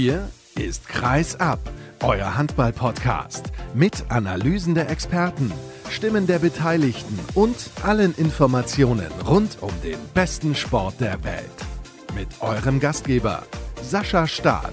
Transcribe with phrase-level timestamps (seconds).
[0.00, 1.58] Hier ist Kreis ab,
[2.04, 5.52] euer Handball-Podcast mit Analysen der Experten,
[5.90, 11.50] Stimmen der Beteiligten und allen Informationen rund um den besten Sport der Welt.
[12.14, 13.42] Mit eurem Gastgeber
[13.82, 14.72] Sascha Staat.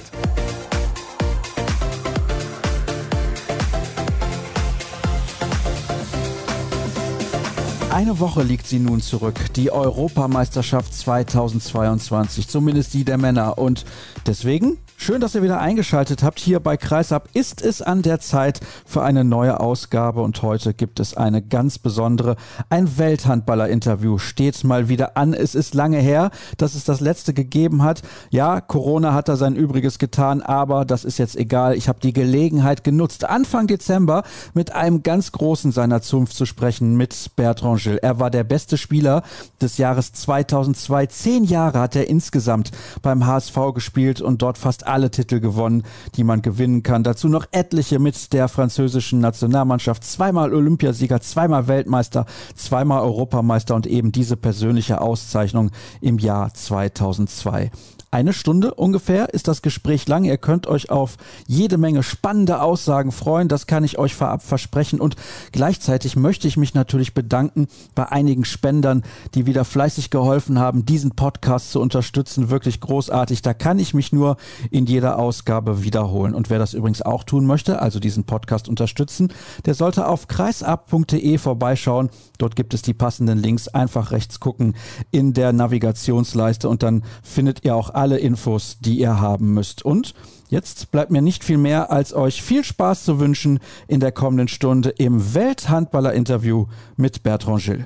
[7.89, 13.57] Eine Woche liegt sie nun zurück, die Europameisterschaft 2022, zumindest die der Männer.
[13.57, 13.85] Und
[14.27, 16.39] deswegen Schön, dass ihr wieder eingeschaltet habt.
[16.39, 20.99] Hier bei Kreisab ist es an der Zeit für eine neue Ausgabe und heute gibt
[20.99, 22.37] es eine ganz besondere.
[22.71, 25.35] Ein Welthandballer-Interview steht mal wieder an.
[25.35, 28.01] Es ist lange her, dass es das letzte gegeben hat.
[28.31, 31.75] Ja, Corona hat da sein Übriges getan, aber das ist jetzt egal.
[31.75, 34.23] Ich habe die Gelegenheit genutzt, Anfang Dezember
[34.55, 37.99] mit einem ganz Großen seiner Zunft zu sprechen, mit Bertrand Gilles.
[38.01, 39.21] Er war der beste Spieler
[39.61, 41.05] des Jahres 2002.
[41.05, 42.71] Zehn Jahre hat er insgesamt
[43.03, 45.83] beim HSV gespielt und dort fast alle Titel gewonnen,
[46.15, 47.03] die man gewinnen kann.
[47.03, 50.03] Dazu noch etliche mit der französischen Nationalmannschaft.
[50.03, 57.71] Zweimal Olympiasieger, zweimal Weltmeister, zweimal Europameister und eben diese persönliche Auszeichnung im Jahr 2002.
[58.15, 60.23] Eine Stunde ungefähr ist das Gespräch lang.
[60.23, 63.49] Ihr könnt euch auf jede Menge spannende Aussagen freuen.
[63.49, 65.01] Das kann ich euch vorab versprechen.
[65.01, 65.17] Und
[65.51, 71.11] gleichzeitig möchte ich mich natürlich bedanken bei einigen Spendern, die wieder fleißig geholfen haben, diesen
[71.11, 72.49] Podcast zu unterstützen.
[72.49, 73.41] Wirklich großartig.
[73.41, 74.37] Da kann ich mich nur
[74.71, 76.33] in jeder Ausgabe wiederholen.
[76.33, 79.33] Und wer das übrigens auch tun möchte, also diesen Podcast unterstützen,
[79.65, 82.09] der sollte auf kreisab.de vorbeischauen.
[82.37, 83.67] Dort gibt es die passenden Links.
[83.67, 84.73] Einfach rechts gucken
[85.11, 89.83] in der Navigationsleiste und dann findet ihr auch alle alle Infos, die ihr haben müsst.
[89.83, 90.13] Und
[90.49, 94.47] jetzt bleibt mir nicht viel mehr, als euch viel Spaß zu wünschen in der kommenden
[94.47, 96.67] Stunde im Welthandballer-Interview
[96.97, 97.85] mit Bertrand Gilles.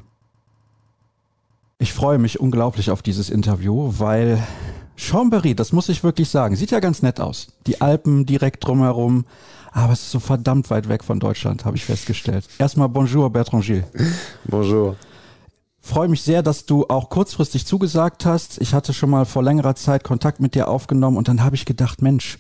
[1.78, 4.44] Ich freue mich unglaublich auf dieses Interview, weil
[4.98, 7.48] Chambéry, das muss ich wirklich sagen, sieht ja ganz nett aus.
[7.66, 9.24] Die Alpen direkt drumherum,
[9.72, 12.46] aber es ist so verdammt weit weg von Deutschland, habe ich festgestellt.
[12.58, 13.86] Erstmal Bonjour, Bertrand Gilles.
[14.44, 14.98] Bonjour
[15.82, 18.60] freue mich sehr, dass du auch kurzfristig zugesagt hast.
[18.62, 21.66] Ich hatte schon mal vor längerer Zeit Kontakt mit dir aufgenommen und dann habe ich
[21.66, 22.40] gedacht, Mensch,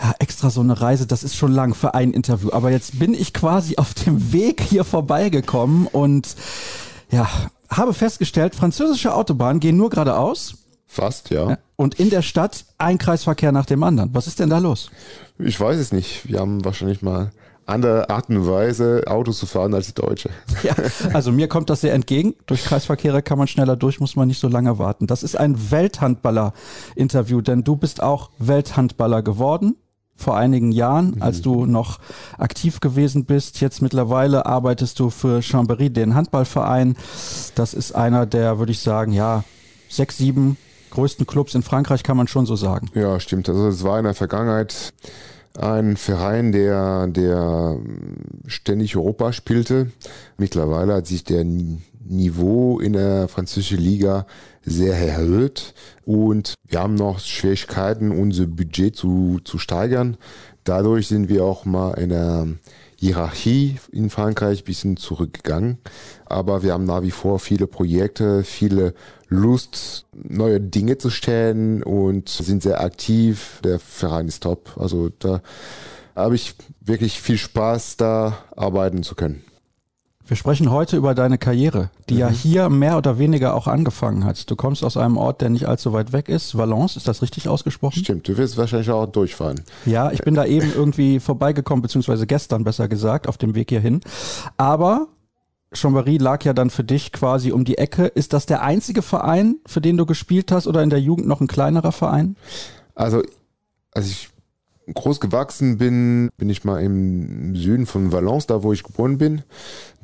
[0.00, 2.50] ja, extra so eine Reise, das ist schon lang für ein Interview.
[2.52, 6.36] Aber jetzt bin ich quasi auf dem Weg hier vorbeigekommen und
[7.10, 7.28] ja,
[7.68, 10.54] habe festgestellt, französische Autobahnen gehen nur geradeaus.
[10.86, 11.58] Fast, ja.
[11.76, 14.10] Und in der Stadt ein Kreisverkehr nach dem anderen.
[14.12, 14.90] Was ist denn da los?
[15.38, 16.28] Ich weiß es nicht.
[16.28, 17.30] Wir haben wahrscheinlich mal
[17.70, 20.30] andere Art und Weise Auto zu fahren als die Deutsche.
[20.62, 20.74] Ja,
[21.14, 22.34] also mir kommt das sehr entgegen.
[22.46, 25.06] Durch Kreisverkehre kann man schneller durch, muss man nicht so lange warten.
[25.06, 29.76] Das ist ein Welthandballer-Interview, denn du bist auch Welthandballer geworden
[30.16, 31.42] vor einigen Jahren, als mhm.
[31.42, 31.98] du noch
[32.36, 33.60] aktiv gewesen bist.
[33.60, 36.96] Jetzt mittlerweile arbeitest du für Chambéry, den Handballverein.
[37.54, 39.44] Das ist einer der, würde ich sagen, ja,
[39.88, 40.58] sechs, sieben
[40.90, 42.88] größten Clubs in Frankreich, kann man schon so sagen.
[42.94, 43.48] Ja, stimmt.
[43.48, 44.92] Also es war in der Vergangenheit
[45.58, 47.78] ein Verein, der, der
[48.46, 49.90] ständig Europa spielte.
[50.36, 54.26] Mittlerweile hat sich der Niveau in der französischen Liga
[54.62, 55.74] sehr erhöht
[56.04, 60.16] und wir haben noch Schwierigkeiten, unser Budget zu, zu steigern.
[60.64, 62.46] Dadurch sind wir auch mal in der
[62.96, 65.78] Hierarchie in Frankreich ein bisschen zurückgegangen.
[66.26, 68.92] Aber wir haben nach wie vor viele Projekte, viele
[69.30, 73.60] Lust, neue Dinge zu stellen und sind sehr aktiv.
[73.64, 74.76] Der Verein ist top.
[74.76, 75.40] Also da
[76.16, 79.44] habe ich wirklich viel Spaß, da arbeiten zu können.
[80.26, 82.20] Wir sprechen heute über deine Karriere, die mhm.
[82.20, 84.48] ja hier mehr oder weniger auch angefangen hat.
[84.48, 86.56] Du kommst aus einem Ort, der nicht allzu weit weg ist.
[86.56, 87.98] Valence, ist das richtig ausgesprochen?
[87.98, 89.60] Stimmt, du wirst wahrscheinlich auch durchfahren.
[89.86, 94.00] Ja, ich bin da eben irgendwie vorbeigekommen, beziehungsweise gestern besser gesagt, auf dem Weg hierhin.
[94.56, 95.08] Aber
[95.72, 98.06] Chambéry lag ja dann für dich quasi um die Ecke.
[98.06, 101.40] Ist das der einzige Verein, für den du gespielt hast oder in der Jugend noch
[101.40, 102.36] ein kleinerer Verein?
[102.94, 103.22] Also,
[103.92, 104.30] als ich
[104.92, 109.42] groß gewachsen bin, bin ich mal im Süden von Valence, da wo ich geboren bin.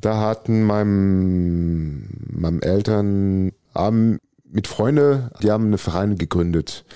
[0.01, 4.19] Da hatten meinem, meinem Eltern haben
[4.57, 6.87] mit Freunde, die haben eine Verein gegründet.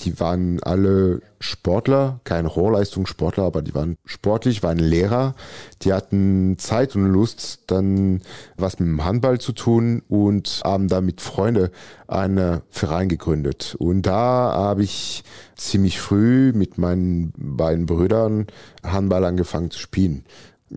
[0.00, 5.34] Die waren alle Sportler, keine Hochleistungssportler, aber die waren sportlich, waren Lehrer.
[5.82, 8.22] Die hatten Zeit und Lust, dann
[8.56, 11.68] was mit dem Handball zu tun und haben da mit Freunden
[12.08, 13.76] einen Verein gegründet.
[13.78, 15.22] Und da habe ich
[15.56, 18.46] ziemlich früh mit meinen beiden Brüdern
[18.82, 20.24] Handball angefangen zu spielen.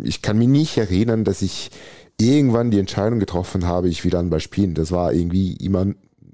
[0.04, 1.72] Ich kann mich nicht erinnern, dass ich
[2.20, 4.74] irgendwann die Entscheidung getroffen habe, ich will Handball spielen.
[4.74, 5.86] Das war irgendwie immer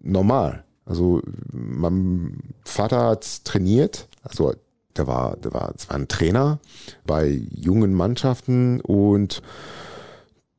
[0.02, 0.64] normal.
[0.86, 4.54] Also mein Vater hat trainiert, also
[4.98, 6.60] der war, der war, das war ein Trainer
[7.06, 9.42] bei jungen Mannschaften und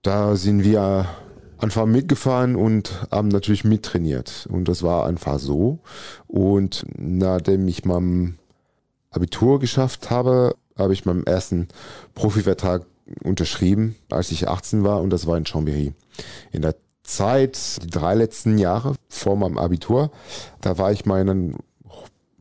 [0.03, 1.07] da sind wir
[1.59, 4.49] einfach mitgefahren und haben natürlich mittrainiert.
[4.51, 5.81] Und das war einfach so.
[6.27, 8.39] Und nachdem ich meinem
[9.11, 11.69] Abitur geschafft habe, habe ich meinen ersten
[12.15, 12.87] Profivertrag
[13.23, 15.93] unterschrieben, als ich 18 war und das war in Chambéry.
[16.53, 20.11] In der Zeit, die drei letzten Jahre vor meinem Abitur,
[20.61, 21.35] da war ich meiner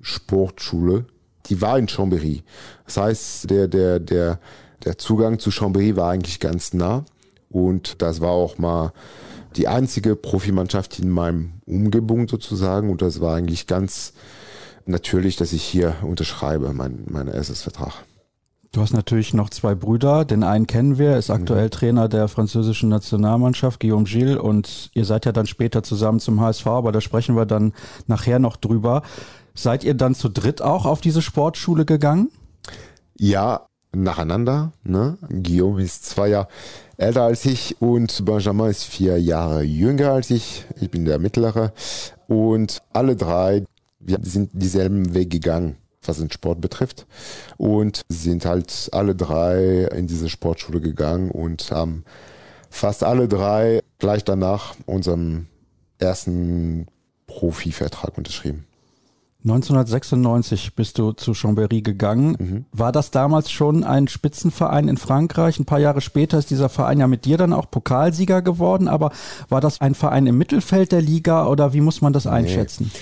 [0.01, 1.05] Sportschule,
[1.47, 2.43] die war in Chambéry.
[2.85, 4.39] Das heißt, der, der, der,
[4.83, 7.05] der Zugang zu Chambéry war eigentlich ganz nah
[7.49, 8.93] und das war auch mal
[9.55, 14.13] die einzige Profimannschaft in meinem Umgebung sozusagen und das war eigentlich ganz
[14.85, 17.93] natürlich, dass ich hier unterschreibe, mein, mein erstes Vertrag.
[18.71, 20.25] Du hast natürlich noch zwei Brüder.
[20.25, 21.71] Den einen kennen wir, ist aktuell mhm.
[21.71, 24.37] Trainer der französischen Nationalmannschaft, Guillaume Gilles.
[24.37, 27.73] Und ihr seid ja dann später zusammen zum HSV, aber da sprechen wir dann
[28.05, 29.01] nachher noch drüber.
[29.55, 32.29] Seid ihr dann zu dritt auch auf diese Sportschule gegangen?
[33.17, 34.71] Ja, nacheinander.
[34.83, 35.17] Ne?
[35.29, 36.47] Guillaume ist zwei Jahre
[36.97, 40.65] älter als ich und Benjamin ist vier Jahre jünger als ich.
[40.79, 41.73] Ich bin der Mittlere.
[42.27, 43.65] Und alle drei,
[43.99, 47.05] wir sind dieselben Weg gegangen was den Sport betrifft.
[47.57, 52.03] Und sind halt alle drei in diese Sportschule gegangen und haben
[52.69, 55.47] fast alle drei gleich danach unseren
[55.97, 56.87] ersten
[57.27, 58.65] Profivertrag unterschrieben.
[59.45, 62.35] 1996 bist du zu Chambéry gegangen.
[62.37, 62.65] Mhm.
[62.73, 65.57] War das damals schon ein Spitzenverein in Frankreich?
[65.59, 68.89] Ein paar Jahre später ist dieser Verein ja mit dir dann auch Pokalsieger geworden.
[68.89, 69.11] Aber
[69.47, 72.91] war das ein Verein im Mittelfeld der Liga oder wie muss man das einschätzen?
[72.93, 72.99] Nee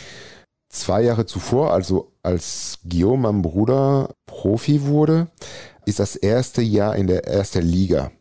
[0.82, 5.28] zwei Jahre zuvor, also als Guillaume, mein Bruder, Profi wurde,
[5.86, 8.12] ist das erste Jahr in der ersten Liga.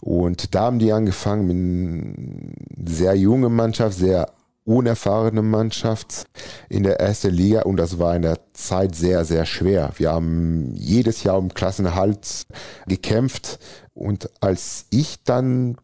[0.00, 4.32] Und da haben die angefangen mit einer sehr jungen Mannschaft, sehr
[4.64, 6.26] unerfahrene Mannschaft
[6.68, 9.92] in der ersten Liga und das war in der Zeit sehr, sehr schwer.
[9.96, 12.46] Wir haben jedes Jahr um Klassenhalt
[12.88, 13.60] gekämpft
[13.94, 15.76] und als ich dann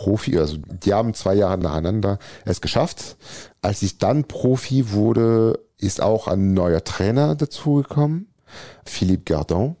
[0.00, 3.18] Profi, also die haben zwei Jahre nacheinander es geschafft.
[3.60, 8.32] Als ich dann Profi wurde, ist auch ein neuer Trainer dazugekommen,
[8.86, 9.76] Philippe Gardon.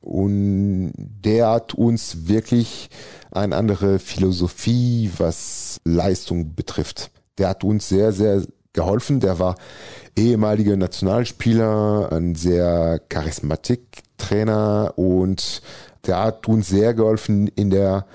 [0.00, 2.88] Und der hat uns wirklich
[3.32, 7.10] eine andere Philosophie, was Leistung betrifft.
[7.38, 8.42] Der hat uns sehr, sehr
[8.74, 9.18] geholfen.
[9.18, 9.56] Der war
[10.14, 15.62] ehemaliger Nationalspieler, ein sehr charismatik Trainer und
[16.06, 18.06] der hat uns sehr geholfen in der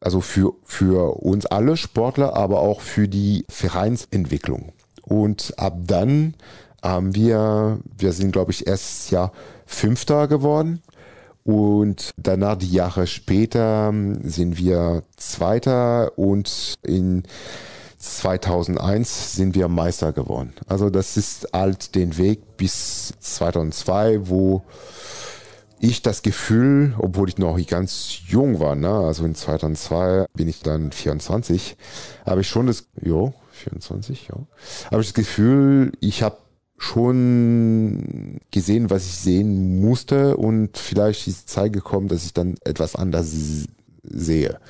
[0.00, 4.72] also für, für uns alle Sportler, aber auch für die Vereinsentwicklung.
[5.02, 6.34] Und ab dann
[6.82, 9.32] haben wir, wir sind glaube ich erst Jahr
[9.66, 10.82] Fünfter geworden.
[11.44, 13.92] Und danach die Jahre später
[14.22, 17.22] sind wir Zweiter und in
[17.96, 20.52] 2001 sind wir Meister geworden.
[20.66, 24.62] Also das ist halt den Weg bis 2002, wo
[25.80, 30.60] ich das Gefühl, obwohl ich noch ganz jung war, ne, also in 2002 bin ich
[30.60, 31.76] dann 24,
[32.26, 34.36] habe ich schon das, jo, 24, ja,
[34.90, 36.38] habe ich das Gefühl, ich habe
[36.78, 42.56] schon gesehen, was ich sehen musste und vielleicht ist die Zeit gekommen, dass ich dann
[42.64, 43.34] etwas anders
[44.04, 44.60] sehe.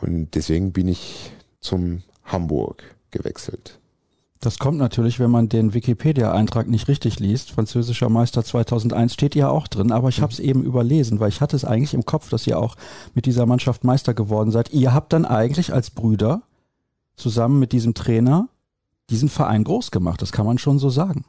[0.00, 3.78] Und deswegen bin ich zum Hamburg gewechselt.
[4.42, 7.52] Das kommt natürlich, wenn man den Wikipedia-Eintrag nicht richtig liest.
[7.52, 10.44] Französischer Meister 2001 steht ja auch drin, aber ich habe es mhm.
[10.44, 12.74] eben überlesen, weil ich hatte es eigentlich im Kopf, dass ihr auch
[13.14, 14.72] mit dieser Mannschaft Meister geworden seid.
[14.72, 16.42] Ihr habt dann eigentlich als Brüder
[17.14, 18.48] zusammen mit diesem Trainer
[19.10, 20.20] diesen Verein groß gemacht.
[20.20, 21.24] Das kann man schon so sagen.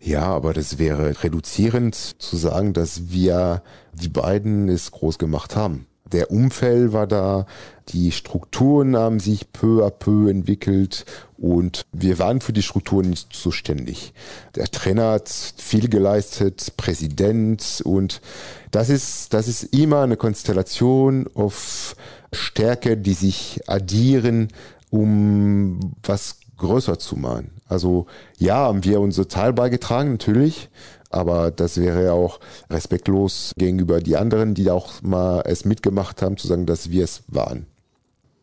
[0.00, 3.62] Ja, aber das wäre reduzierend zu sagen, dass wir
[3.92, 7.46] die beiden es groß gemacht haben der Umfeld war da,
[7.88, 11.04] die Strukturen haben sich peu à peu entwickelt
[11.36, 14.14] und wir waren für die Strukturen nicht zuständig.
[14.54, 18.22] Der Trainer hat viel geleistet, Präsident und
[18.70, 21.96] das ist, das ist immer eine Konstellation auf
[22.32, 24.48] Stärke, die sich addieren,
[24.90, 27.50] um was größer zu machen.
[27.66, 28.06] Also
[28.38, 30.68] ja, haben wir unser Teil beigetragen, natürlich,
[31.14, 32.40] aber das wäre ja auch
[32.70, 37.22] respektlos gegenüber die anderen, die auch mal es mitgemacht haben, zu sagen, dass wir es
[37.28, 37.66] waren.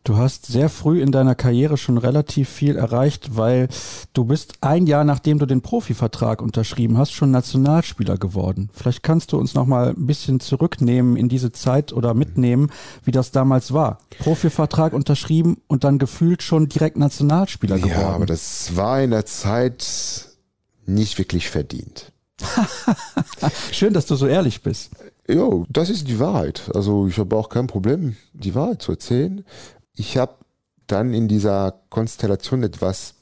[0.04, 3.68] Du hast sehr früh in deiner Karriere schon relativ viel erreicht, weil
[4.14, 8.68] du bist ein Jahr nachdem du den Profivertrag unterschrieben hast, schon Nationalspieler geworden.
[8.72, 12.70] Vielleicht kannst du uns noch mal ein bisschen zurücknehmen in diese Zeit oder mitnehmen,
[13.04, 13.98] wie das damals war.
[14.18, 18.00] Profivertrag unterschrieben und dann gefühlt schon direkt Nationalspieler geworden.
[18.00, 20.26] Ja, aber das war in der Zeit
[20.84, 22.10] nicht wirklich verdient.
[23.72, 24.90] Schön, dass du so ehrlich bist.
[25.28, 26.70] Ja, das ist die Wahrheit.
[26.74, 29.44] Also ich habe auch kein Problem, die Wahrheit zu erzählen.
[29.94, 30.34] Ich habe
[30.86, 33.14] dann in dieser Konstellation etwas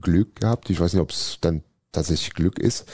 [0.00, 0.70] Glück gehabt.
[0.70, 2.86] Ich weiß nicht, ob es dann tatsächlich Glück ist.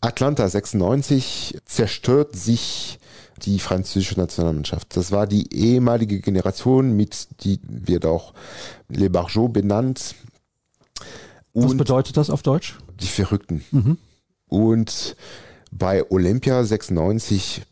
[0.00, 2.98] Atlanta 96 zerstört sich
[3.42, 4.96] die französische Nationalmannschaft.
[4.96, 8.34] Das war die ehemalige Generation, mit die wird auch
[8.88, 10.14] Les Barjots benannt.
[11.52, 12.78] Und Was bedeutet das auf Deutsch?
[13.00, 13.64] Die Verrückten.
[13.70, 13.98] Mhm.
[14.54, 15.16] Und
[15.72, 17.62] bei Olympia 96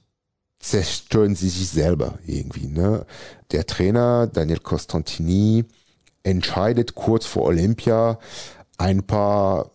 [0.59, 2.67] zerstören sie sich selber irgendwie.
[2.67, 3.07] Ne?
[3.53, 5.65] Der Trainer Daniel Costantini
[6.25, 8.19] entscheidet kurz vor Olympia
[8.79, 9.71] ein paar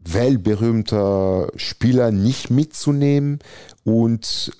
[0.00, 3.38] weltberühmter Spieler nicht mitzunehmen
[3.82, 4.52] und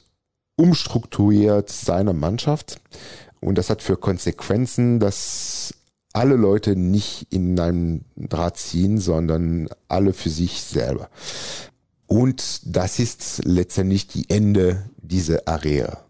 [0.57, 2.81] umstrukturiert seine Mannschaft.
[3.41, 5.75] Und das hat für Konsequenzen, dass
[6.15, 11.11] alle Leute nicht in einem Draht ziehen, sondern alle für sich selber.
[12.13, 16.05] Und das ist letztendlich die Ende dieser Area.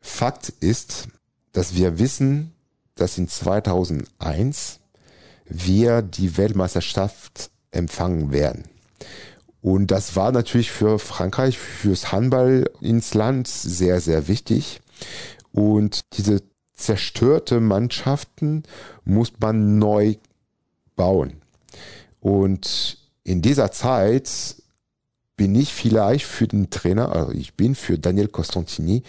[0.00, 1.08] Fakt ist,
[1.50, 2.52] dass wir wissen,
[2.94, 4.78] dass in 2001
[5.46, 8.66] wir die Weltmeisterschaft empfangen werden.
[9.62, 14.80] Und das war natürlich für Frankreich, fürs Handball ins Land sehr, sehr wichtig.
[15.50, 16.40] Und diese
[16.74, 18.62] zerstörte Mannschaften
[19.04, 20.14] muss man neu
[20.94, 21.42] bauen.
[22.20, 24.56] Und in dieser Zeit
[25.38, 29.04] bin ich vielleicht für den Trainer, also ich bin für Daniel Costantini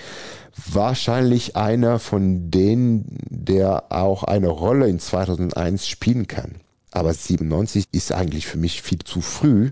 [0.72, 6.56] wahrscheinlich einer von denen, der auch eine Rolle in 2001 spielen kann.
[6.92, 9.72] Aber 97 ist eigentlich für mich viel zu früh.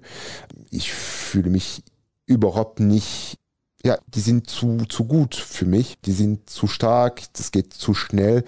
[0.70, 1.84] Ich fühle mich
[2.26, 3.38] überhaupt nicht,
[3.84, 6.00] ja, die sind zu, zu gut für mich.
[6.06, 8.44] Die sind zu stark, das geht zu schnell.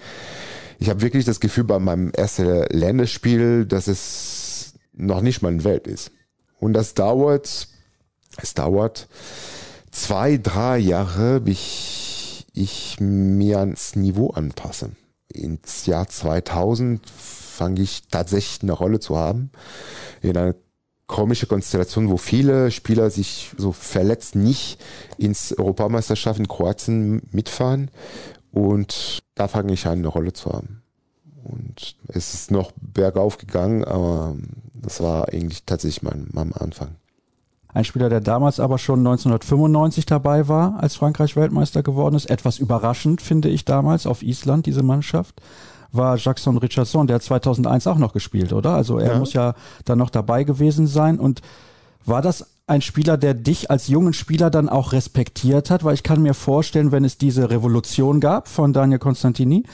[0.78, 5.64] Ich habe wirklich das Gefühl bei meinem ersten Länderspiel, dass es noch nicht mal eine
[5.64, 6.10] Welt ist.
[6.58, 7.68] Und das dauert,
[8.36, 9.08] es dauert
[9.90, 14.90] zwei, drei Jahre, bis ich, mir ans Niveau anpasse.
[15.28, 19.50] Ins Jahr 2000 fange ich tatsächlich eine Rolle zu haben.
[20.22, 20.54] In einer
[21.06, 24.80] komische Konstellation, wo viele Spieler sich so verletzt nicht
[25.18, 27.90] ins Europameisterschaft in Kroatien mitfahren.
[28.52, 30.82] Und da fange ich an, eine Rolle zu haben.
[31.42, 34.36] Und es ist noch bergauf gegangen, aber
[34.74, 36.96] das war eigentlich tatsächlich mein, mein Anfang.
[37.72, 42.28] Ein Spieler, der damals aber schon 1995 dabei war, als Frankreich Weltmeister geworden ist.
[42.28, 45.40] Etwas überraschend, finde ich damals, auf Island, diese Mannschaft
[45.92, 48.74] war Jackson Richardson, der hat 2001 auch noch gespielt, oder?
[48.74, 49.18] Also er ja.
[49.18, 51.18] muss ja dann noch dabei gewesen sein.
[51.18, 51.42] Und
[52.04, 55.84] war das ein Spieler, der dich als jungen Spieler dann auch respektiert hat?
[55.84, 59.64] Weil ich kann mir vorstellen, wenn es diese Revolution gab von Daniel Constantini,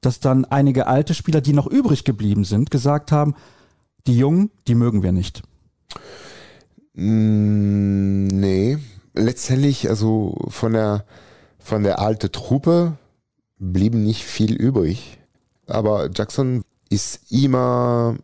[0.00, 3.34] dass dann einige alte Spieler, die noch übrig geblieben sind, gesagt haben,
[4.06, 5.42] die Jungen, die mögen wir nicht.
[6.96, 8.78] Mm, nee,
[9.14, 11.04] letztendlich, also von der,
[11.58, 12.96] von der alten Truppe
[13.58, 15.18] blieben nicht viel übrig.
[15.66, 18.16] Aber Jackson ist immer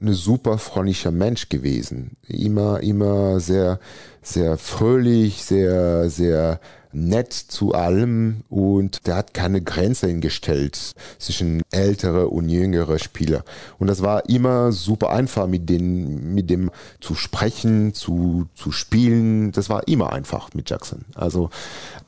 [0.00, 2.16] eine super freundlicher Mensch gewesen.
[2.26, 3.78] Immer, immer sehr,
[4.22, 6.60] sehr fröhlich, sehr, sehr
[6.94, 13.44] nett zu allem und der hat keine Grenze hingestellt zwischen ältere und jüngere Spieler.
[13.78, 16.70] Und das war immer super einfach mit den, mit dem
[17.00, 19.52] zu sprechen, zu, zu spielen.
[19.52, 21.04] Das war immer einfach mit Jackson.
[21.14, 21.50] Also,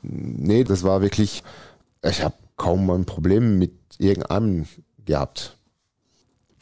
[0.01, 1.43] nee, das war wirklich,
[2.01, 4.65] ich habe kaum ein Problem mit irgendeinem
[5.05, 5.57] gehabt.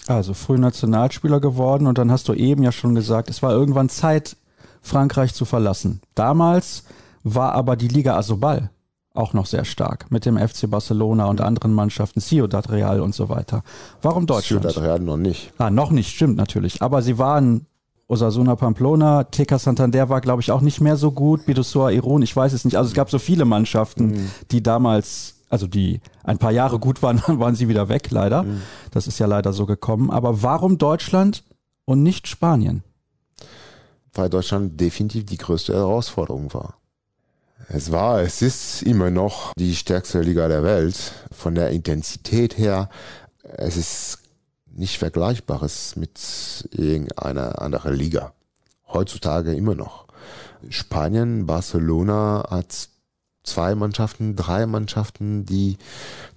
[0.07, 3.89] Also früh Nationalspieler geworden und dann hast du eben ja schon gesagt, es war irgendwann
[3.89, 4.37] Zeit,
[4.81, 5.99] Frankreich zu verlassen.
[6.13, 6.83] Damals
[7.25, 8.69] war aber die Liga Asobal
[9.13, 13.29] auch noch sehr stark mit dem FC Barcelona und anderen Mannschaften, Ciudad Real und so
[13.29, 13.63] weiter.
[14.01, 14.63] Warum Deutschland?
[14.63, 15.51] Ciudad Real noch nicht.
[15.57, 16.81] Ah, noch nicht, stimmt natürlich.
[16.81, 17.65] Aber sie waren
[18.07, 22.35] Osasuna Pamplona, TK Santander war, glaube ich, auch nicht mehr so gut, Bidossoa Iron, ich
[22.35, 22.77] weiß es nicht.
[22.77, 24.31] Also es gab so viele Mannschaften, mhm.
[24.51, 28.43] die damals also die ein paar Jahre gut waren, dann waren sie wieder weg, leider.
[28.43, 28.61] Mhm.
[28.91, 30.11] Das ist ja leider so gekommen.
[30.11, 31.43] Aber warum Deutschland
[31.85, 32.83] und nicht Spanien?
[34.13, 36.75] Weil Deutschland definitiv die größte Herausforderung war.
[37.67, 41.13] Es war, es ist immer noch die stärkste Liga der Welt.
[41.31, 42.89] Von der Intensität her,
[43.43, 44.19] es ist
[44.67, 48.33] nicht vergleichbares mit irgendeiner anderen Liga.
[48.87, 50.05] Heutzutage immer noch.
[50.69, 52.89] Spanien, Barcelona hat
[53.43, 55.77] zwei Mannschaften, drei Mannschaften, die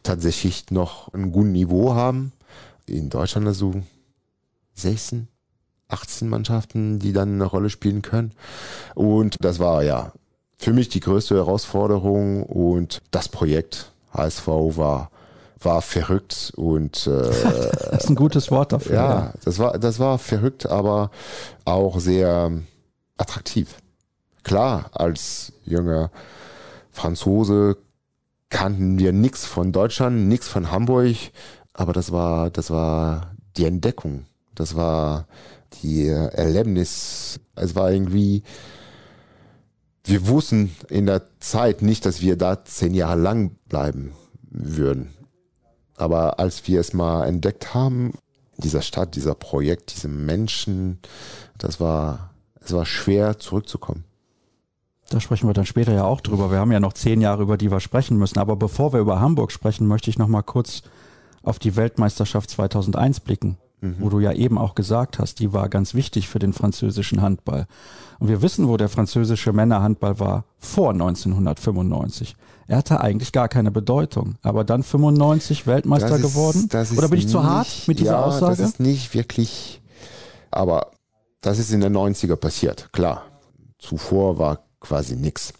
[0.02, 2.32] tatsächlich noch ein gutes Niveau haben.
[2.86, 3.74] In Deutschland also
[4.74, 5.28] 16,
[5.88, 8.32] 18 Mannschaften, die dann eine Rolle spielen können.
[8.94, 10.12] Und das war ja
[10.58, 15.10] für mich die größte Herausforderung und das Projekt HSV war
[15.60, 17.10] war verrückt und äh,
[17.90, 18.94] das ist ein gutes Wort dafür.
[18.94, 21.10] Ja, ja, das war das war verrückt, aber
[21.64, 22.52] auch sehr
[23.16, 23.76] attraktiv.
[24.44, 26.10] Klar, als junger
[26.92, 27.76] Franzose
[28.50, 31.16] kannten wir nichts von Deutschland, nichts von Hamburg,
[31.74, 34.26] aber das war, das war die Entdeckung.
[34.54, 35.26] Das war
[35.82, 37.40] die Erlebnis.
[37.54, 38.42] Es war irgendwie,
[40.08, 44.12] wir wussten in der Zeit nicht, dass wir da zehn Jahre lang bleiben
[44.50, 45.14] würden.
[45.96, 48.14] Aber als wir es mal entdeckt haben,
[48.56, 50.98] dieser Stadt, dieser Projekt, diese Menschen,
[51.58, 54.04] das war, es war schwer zurückzukommen.
[55.10, 56.50] Da sprechen wir dann später ja auch drüber.
[56.50, 58.38] Wir haben ja noch zehn Jahre, über die wir sprechen müssen.
[58.38, 60.82] Aber bevor wir über Hamburg sprechen, möchte ich noch mal kurz
[61.42, 63.96] auf die Weltmeisterschaft 2001 blicken, mhm.
[63.98, 67.66] wo du ja eben auch gesagt hast, die war ganz wichtig für den französischen Handball.
[68.18, 72.36] Und wir wissen, wo der französische Männerhandball war vor 1995.
[72.66, 74.36] Er hatte eigentlich gar keine Bedeutung.
[74.42, 76.68] Aber dann 95 Weltmeister ist, geworden?
[76.96, 78.56] Oder bin ich nicht, zu hart mit dieser ja, Aussage?
[78.56, 79.80] Das ist nicht wirklich,
[80.50, 80.90] aber
[81.40, 83.22] das ist in den 90er passiert, klar.
[83.78, 85.54] Zuvor war quasi nichts.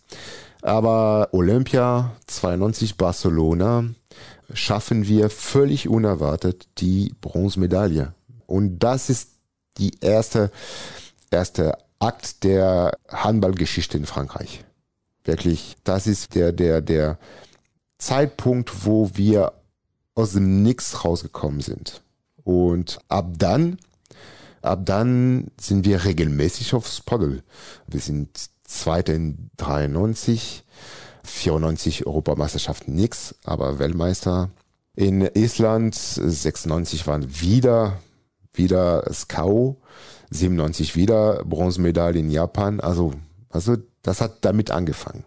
[0.63, 3.85] Aber Olympia 92 Barcelona
[4.52, 8.14] schaffen wir völlig unerwartet die Bronzemedaille.
[8.47, 9.31] Und das ist
[9.76, 10.50] die erste,
[11.31, 14.64] erste Akt der Handballgeschichte in Frankreich.
[15.25, 17.19] Wirklich, das ist der, der, der
[17.99, 19.52] Zeitpunkt, wo wir
[20.14, 22.02] aus dem Nix rausgekommen sind.
[22.45, 23.78] Und ab dann,
[24.62, 27.43] ab dann sind wir regelmäßig aufs Paddel.
[27.87, 30.64] Wir sind Zweiter in 93,
[31.28, 34.50] 94 Europameisterschaften nix, aber Weltmeister.
[34.94, 37.99] In Island 96 waren wieder,
[38.52, 39.76] wieder Skau,
[40.30, 42.80] 97 wieder Bronzemedaille in Japan.
[42.80, 43.12] Also,
[43.50, 45.25] also das hat damit angefangen.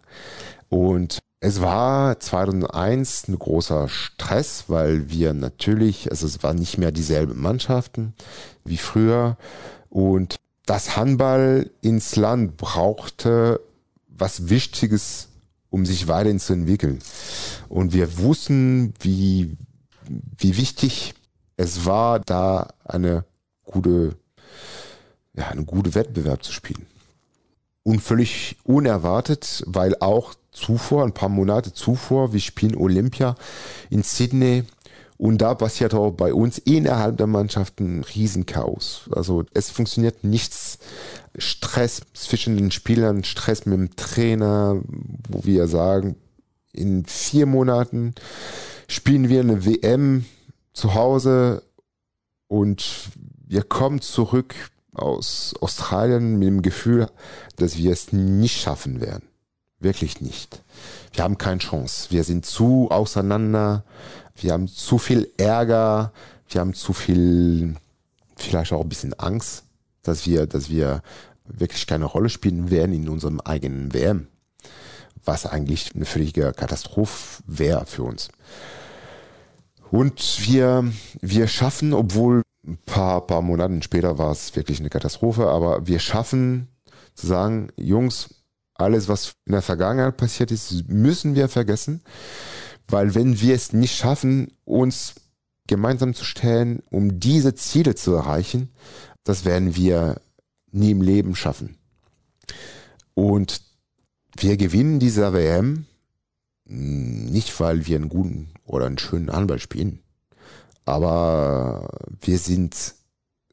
[0.70, 6.91] Und es war 2001 ein großer Stress, weil wir natürlich, also es waren nicht mehr
[6.91, 8.13] dieselben Mannschaften
[8.63, 9.38] wie früher
[9.89, 13.60] und das Handball ins Land brauchte
[14.08, 15.29] was Wichtiges,
[15.72, 17.00] um sich weiterhin zu entwickeln.
[17.68, 19.58] Und wir wussten, wie,
[20.38, 21.16] wie wichtig
[21.58, 23.25] es war, da eine
[23.63, 24.16] gute,
[25.34, 26.86] ja, einen guten Wettbewerb zu spielen
[27.84, 33.36] und völlig unerwartet, weil auch zuvor, ein paar Monate zuvor, wir spielen Olympia
[33.90, 34.66] in Sydney
[35.22, 39.08] und da passiert auch bei uns innerhalb der Mannschaft ein Riesenchaos.
[39.12, 40.79] Also es funktioniert nichts.
[41.38, 44.81] Stress zwischen den Spielern, Stress mit dem Trainer,
[45.29, 46.16] wo wir sagen,
[46.74, 48.16] in vier Monaten
[48.88, 50.25] spielen wir eine WM
[50.74, 51.62] zu Hause
[52.48, 52.84] und
[53.46, 54.55] wir kommen zurück
[54.92, 57.05] aus Australien mit dem Gefühl,
[57.57, 59.27] dass wir es nicht schaffen werden.
[59.79, 60.64] Wirklich nicht.
[61.14, 62.10] Wir haben keine Chance.
[62.10, 63.84] Wir sind zu auseinander.
[64.42, 66.12] Wir haben zu viel Ärger.
[66.50, 67.75] Wir haben zu viel,
[68.36, 69.64] vielleicht auch ein bisschen Angst,
[70.04, 71.01] dass wir, dass wir
[71.46, 74.27] wirklich keine Rolle spielen werden in unserem eigenen WM.
[75.24, 78.30] Was eigentlich eine völlige Katastrophe wäre für uns.
[79.92, 85.48] Und wir, wir schaffen, obwohl ein paar, paar Monaten später war es wirklich eine Katastrophe,
[85.48, 86.68] aber wir schaffen
[87.14, 88.30] zu sagen, Jungs,
[88.75, 92.01] alles, was in der Vergangenheit passiert ist, müssen wir vergessen,
[92.92, 95.16] weil wenn wir es nicht schaffen, uns
[95.68, 98.70] gemeinsam zu stellen, um diese Ziele zu erreichen,
[99.24, 100.22] das werden wir
[100.72, 101.77] nie im Leben schaffen.
[103.14, 103.62] Und
[104.38, 105.86] wir gewinnen dieser WM
[106.66, 110.00] nicht, weil wir einen guten oder einen schönen Handball spielen,
[110.86, 111.90] aber
[112.22, 112.96] wir sind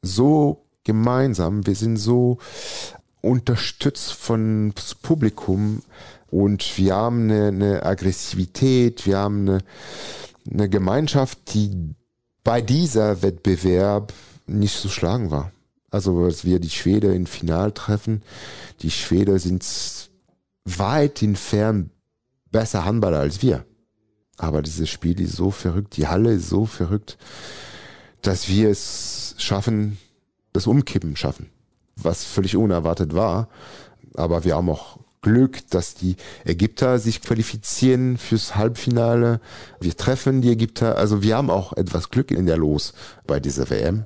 [0.01, 2.37] so gemeinsam, wir sind so
[3.21, 5.81] unterstützt von Publikum
[6.31, 9.57] und wir haben eine, eine Aggressivität, wir haben eine,
[10.49, 11.95] eine Gemeinschaft, die
[12.43, 14.13] bei dieser Wettbewerb
[14.47, 15.51] nicht zu schlagen war.
[15.91, 18.21] Also, als wir die Schwede im Final treffen,
[18.81, 19.65] die Schwede sind
[20.65, 21.89] weit entfernt
[22.51, 23.65] besser Handballer als wir.
[24.37, 27.17] Aber dieses Spiel ist so verrückt, die Halle ist so verrückt,
[28.21, 29.97] dass wir es schaffen,
[30.53, 31.49] das Umkippen schaffen
[32.03, 33.49] was völlig unerwartet war.
[34.15, 39.41] Aber wir haben auch Glück, dass die Ägypter sich qualifizieren fürs Halbfinale.
[39.79, 40.97] Wir treffen die Ägypter.
[40.97, 42.93] Also wir haben auch etwas Glück in der Los
[43.27, 44.05] bei dieser WM.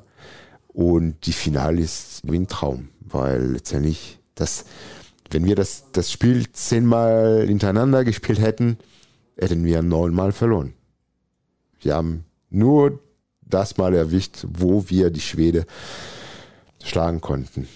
[0.68, 4.66] Und die Finale ist wie ein Traum, weil letztendlich das,
[5.30, 8.78] wenn wir das, das Spiel zehnmal hintereinander gespielt hätten,
[9.38, 10.74] hätten wir neunmal verloren.
[11.80, 13.00] Wir haben nur
[13.42, 15.66] das mal erwischt, wo wir die Schwede
[16.84, 17.68] schlagen konnten.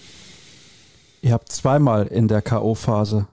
[1.21, 3.25] Ihr habt zweimal in der K.O.-Phase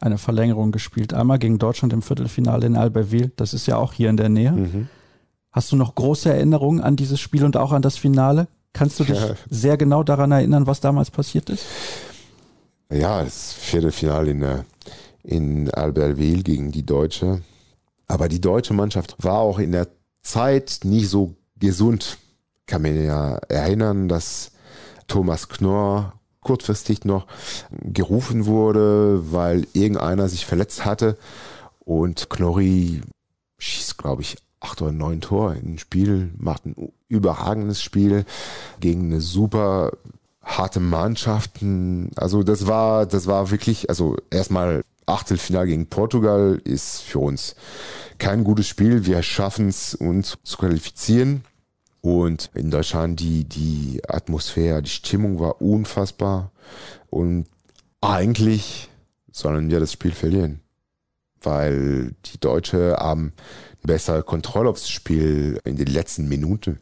[0.00, 1.14] eine Verlängerung gespielt.
[1.14, 3.30] Einmal gegen Deutschland im Viertelfinale in Albertville.
[3.36, 4.52] Das ist ja auch hier in der Nähe.
[4.52, 4.88] Mhm.
[5.52, 8.48] Hast du noch große Erinnerungen an dieses Spiel und auch an das Finale?
[8.72, 9.34] Kannst du dich ja.
[9.50, 11.66] sehr genau daran erinnern, was damals passiert ist?
[12.90, 14.64] Ja, das Viertelfinale in,
[15.22, 17.42] in Albertville gegen die Deutsche.
[18.08, 19.88] Aber die deutsche Mannschaft war auch in der
[20.22, 22.18] Zeit nicht so gesund.
[22.60, 24.52] Ich kann mich ja erinnern, dass
[25.06, 27.26] Thomas Knorr kurzfristig noch
[27.70, 31.16] gerufen wurde, weil irgendeiner sich verletzt hatte.
[31.80, 33.00] Und Knorri
[33.58, 38.24] schießt, glaube ich, acht oder neun Tor im Spiel, macht ein überragendes Spiel
[38.80, 39.92] gegen eine super
[40.42, 42.10] harte Mannschaften.
[42.16, 47.56] Also das war, das war wirklich, also erstmal Achtelfinale gegen Portugal ist für uns
[48.18, 49.04] kein gutes Spiel.
[49.04, 51.44] Wir schaffen es, uns zu qualifizieren.
[52.02, 56.50] Und in Deutschland die, die Atmosphäre, die Stimmung war unfassbar.
[57.08, 57.46] Und
[58.00, 58.90] eigentlich
[59.30, 60.60] sollen wir das Spiel verlieren.
[61.40, 63.32] Weil die Deutsche haben
[63.82, 66.80] besser Kontrolle aufs Spiel in den letzten Minuten.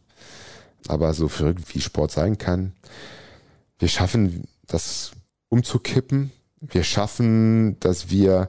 [0.88, 2.72] Aber so verrückt wie Sport sein kann,
[3.78, 5.12] wir schaffen das
[5.50, 6.32] umzukippen.
[6.60, 8.48] Wir schaffen, dass wir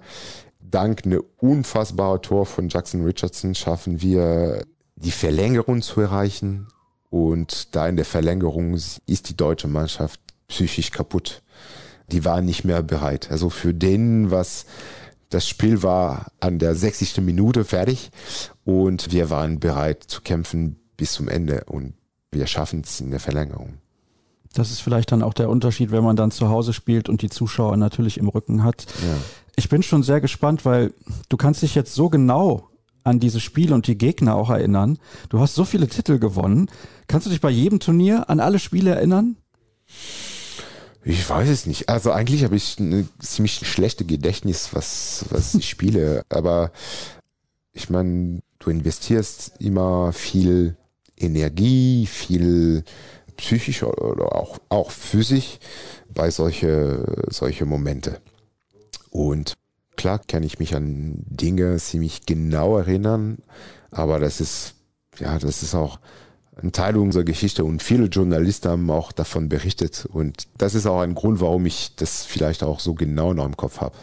[0.60, 4.66] dank eine unfassbare Tor von Jackson Richardson schaffen wir
[5.04, 6.68] die Verlängerung zu erreichen.
[7.10, 11.42] Und da in der Verlängerung ist die deutsche Mannschaft psychisch kaputt.
[12.12, 13.32] Die waren nicht mehr bereit.
[13.32, 14.66] Also für den, was
[15.30, 17.22] das Spiel war an der 60.
[17.22, 18.12] Minute fertig
[18.66, 21.94] und wir waren bereit zu kämpfen bis zum Ende und
[22.32, 23.76] wir schaffen es in der Verlängerung.
[24.54, 27.30] Das ist vielleicht dann auch der Unterschied, wenn man dann zu Hause spielt und die
[27.30, 28.86] Zuschauer natürlich im Rücken hat.
[29.02, 29.18] Ja.
[29.56, 30.94] Ich bin schon sehr gespannt, weil
[31.30, 32.71] du kannst dich jetzt so genau
[33.04, 35.00] an dieses Spiel und die Gegner auch erinnern.
[35.30, 36.70] Du hast so viele Titel gewonnen.
[37.08, 39.38] Kannst du dich bei jedem Turnier an alle Spiele erinnern?
[41.04, 41.90] Ich weiß es nicht.
[41.90, 46.24] Also eigentlich habe ich eine ziemlich schlechte Gedächtnis, was, was ich spiele.
[46.30, 46.72] Aber
[47.74, 50.78] ich meine, du investierst immer viel
[51.18, 52.84] Energie, viel
[53.38, 55.58] psychisch oder auch, auch physisch
[56.14, 58.22] bei solche, solche Momente.
[59.10, 59.56] Und
[60.02, 63.38] klar kann ich mich an Dinge ziemlich genau erinnern,
[63.92, 64.74] aber das ist,
[65.20, 66.00] ja, das ist auch
[66.56, 71.02] ein Teil unserer Geschichte und viele Journalisten haben auch davon berichtet und das ist auch
[71.02, 73.96] ein Grund, warum ich das vielleicht auch so genau noch im Kopf habe.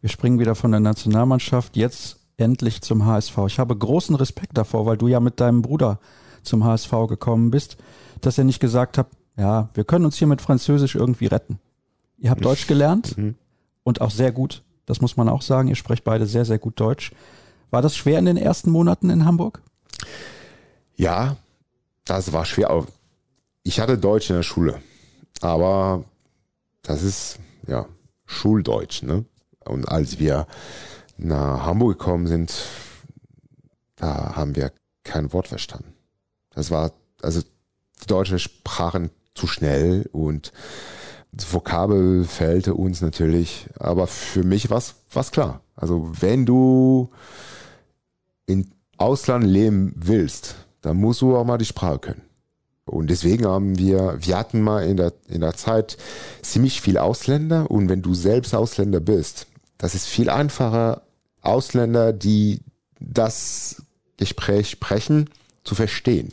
[0.00, 3.38] Wir springen wieder von der Nationalmannschaft jetzt endlich zum HSV.
[3.46, 6.00] Ich habe großen Respekt davor, weil du ja mit deinem Bruder
[6.42, 7.76] zum HSV gekommen bist,
[8.20, 9.06] dass er nicht gesagt hat,
[9.36, 11.60] ja, wir können uns hier mit Französisch irgendwie retten.
[12.18, 13.36] Ihr habt Deutsch gelernt mhm.
[13.84, 14.64] und auch sehr gut.
[14.88, 15.68] Das muss man auch sagen.
[15.68, 17.12] Ihr sprecht beide sehr, sehr gut Deutsch.
[17.70, 19.60] War das schwer in den ersten Monaten in Hamburg?
[20.96, 21.36] Ja,
[22.06, 22.86] das war schwer.
[23.64, 24.80] Ich hatte Deutsch in der Schule,
[25.42, 26.04] aber
[26.82, 27.84] das ist ja
[28.24, 29.02] Schuldeutsch.
[29.02, 29.26] Ne?
[29.62, 30.46] Und als wir
[31.18, 32.54] nach Hamburg gekommen sind,
[33.96, 34.72] da haben wir
[35.04, 35.92] kein Wort verstanden.
[36.48, 40.50] Das war, also die deutsche Sprachen zu schnell und
[41.32, 45.60] Vokabel fehlte uns natürlich, aber für mich war es klar.
[45.76, 47.10] Also wenn du
[48.46, 52.22] in Ausland leben willst, dann musst du auch mal die Sprache können.
[52.84, 55.98] Und deswegen haben wir, wir hatten mal in der, in der Zeit
[56.40, 61.02] ziemlich viel Ausländer und wenn du selbst Ausländer bist, das ist viel einfacher,
[61.42, 62.60] Ausländer, die
[62.98, 63.82] das
[64.16, 65.28] Gespräch sprechen,
[65.64, 66.32] zu verstehen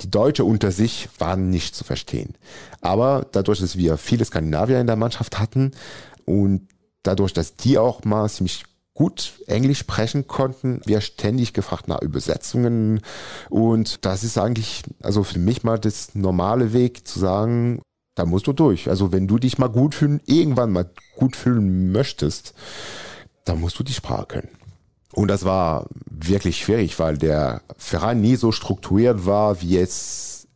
[0.00, 2.34] die Deutsche unter sich waren nicht zu verstehen.
[2.80, 5.72] Aber dadurch, dass wir viele Skandinavier in der Mannschaft hatten
[6.24, 6.68] und
[7.02, 13.00] dadurch, dass die auch mal ziemlich gut Englisch sprechen konnten, wir ständig gefragt nach Übersetzungen
[13.48, 17.80] und das ist eigentlich, also für mich mal das normale Weg zu sagen,
[18.14, 18.90] da musst du durch.
[18.90, 22.54] Also wenn du dich mal gut fühlen, irgendwann mal gut fühlen möchtest,
[23.44, 24.59] dann musst du die Sprache können.
[25.12, 30.46] Und das war wirklich schwierig, weil der Verein nie so strukturiert war, wie es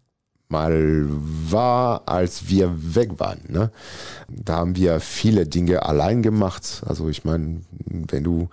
[0.48, 3.40] mal war, als wir weg waren.
[3.48, 3.70] Ne?
[4.28, 6.82] Da haben wir viele Dinge allein gemacht.
[6.86, 8.48] Also ich meine, wenn du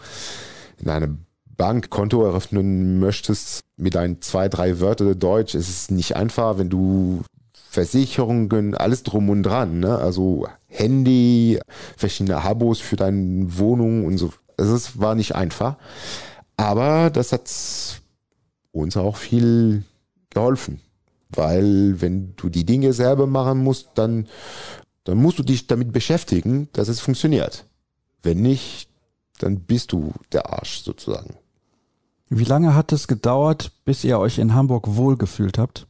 [0.80, 1.26] in einem
[1.58, 7.22] Bankkonto eröffnen möchtest mit ein zwei, drei Wörter Deutsch, ist es nicht einfach, wenn du
[7.54, 9.98] Versicherungen, alles drum und dran, ne?
[9.98, 11.60] Also Handy,
[11.96, 15.78] verschiedene Abos für deine Wohnung und so also es war nicht einfach.
[16.56, 17.50] Aber das hat
[18.72, 19.84] uns auch viel
[20.30, 20.80] geholfen.
[21.30, 24.28] Weil wenn du die Dinge selber machen musst, dann,
[25.04, 27.66] dann musst du dich damit beschäftigen, dass es funktioniert.
[28.22, 28.88] Wenn nicht,
[29.40, 31.36] dann bist du der Arsch sozusagen.
[32.30, 35.88] Wie lange hat es gedauert, bis ihr euch in Hamburg wohlgefühlt habt?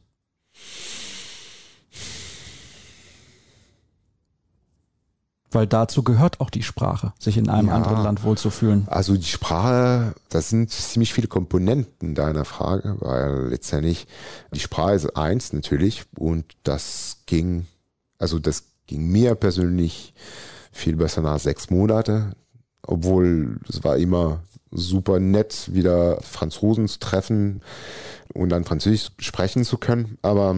[5.52, 8.86] Weil dazu gehört auch die Sprache, sich in einem ja, anderen Land wohlzufühlen.
[8.88, 14.06] Also die Sprache, das sind ziemlich viele Komponenten deiner Frage, weil letztendlich
[14.52, 17.66] die Sprache ist eins natürlich und das ging,
[18.18, 20.14] also das ging mir persönlich
[20.72, 22.32] viel besser nach sechs Monate,
[22.82, 27.60] obwohl es war immer super nett, wieder Franzosen zu treffen
[28.32, 30.56] und dann Französisch sprechen zu können, aber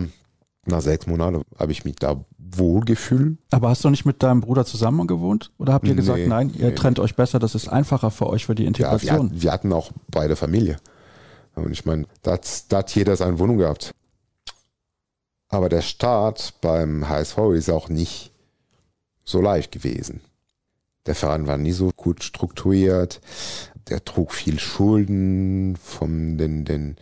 [0.67, 3.39] nach sechs Monaten habe ich mich da wohlgefühlt.
[3.51, 5.51] Aber hast du nicht mit deinem Bruder zusammen gewohnt?
[5.59, 7.05] Oder habt ihr gesagt, nee, nein, ihr nee, trennt nee.
[7.05, 9.29] euch besser, das ist einfacher für euch für die Integration?
[9.29, 10.77] Ja, wir, wir hatten auch beide Familie.
[11.55, 13.93] Und ich meine, da hat, da hat jeder seine Wohnung gehabt.
[15.49, 18.33] Aber der Start beim HSV ist auch nicht
[19.25, 20.21] so leicht gewesen.
[21.07, 23.21] Der Verein war nie so gut strukturiert.
[23.89, 26.97] Der trug viel Schulden von den, den,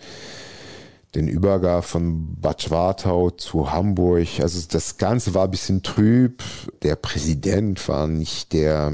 [1.15, 4.41] den Übergang von Bad Schwartau zu Hamburg.
[4.41, 6.43] Also das Ganze war ein bisschen trüb.
[6.83, 8.93] Der Präsident war nicht der,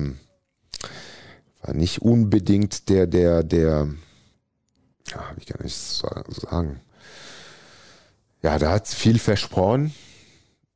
[1.63, 3.89] war nicht unbedingt der, der, der,
[5.09, 6.81] ja, wie kann ich sagen?
[8.43, 9.95] Ja, da hat viel versprochen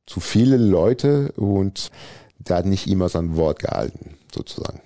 [0.05, 1.91] zu viele Leute und
[2.37, 4.81] der hat nicht immer sein Wort gehalten, sozusagen.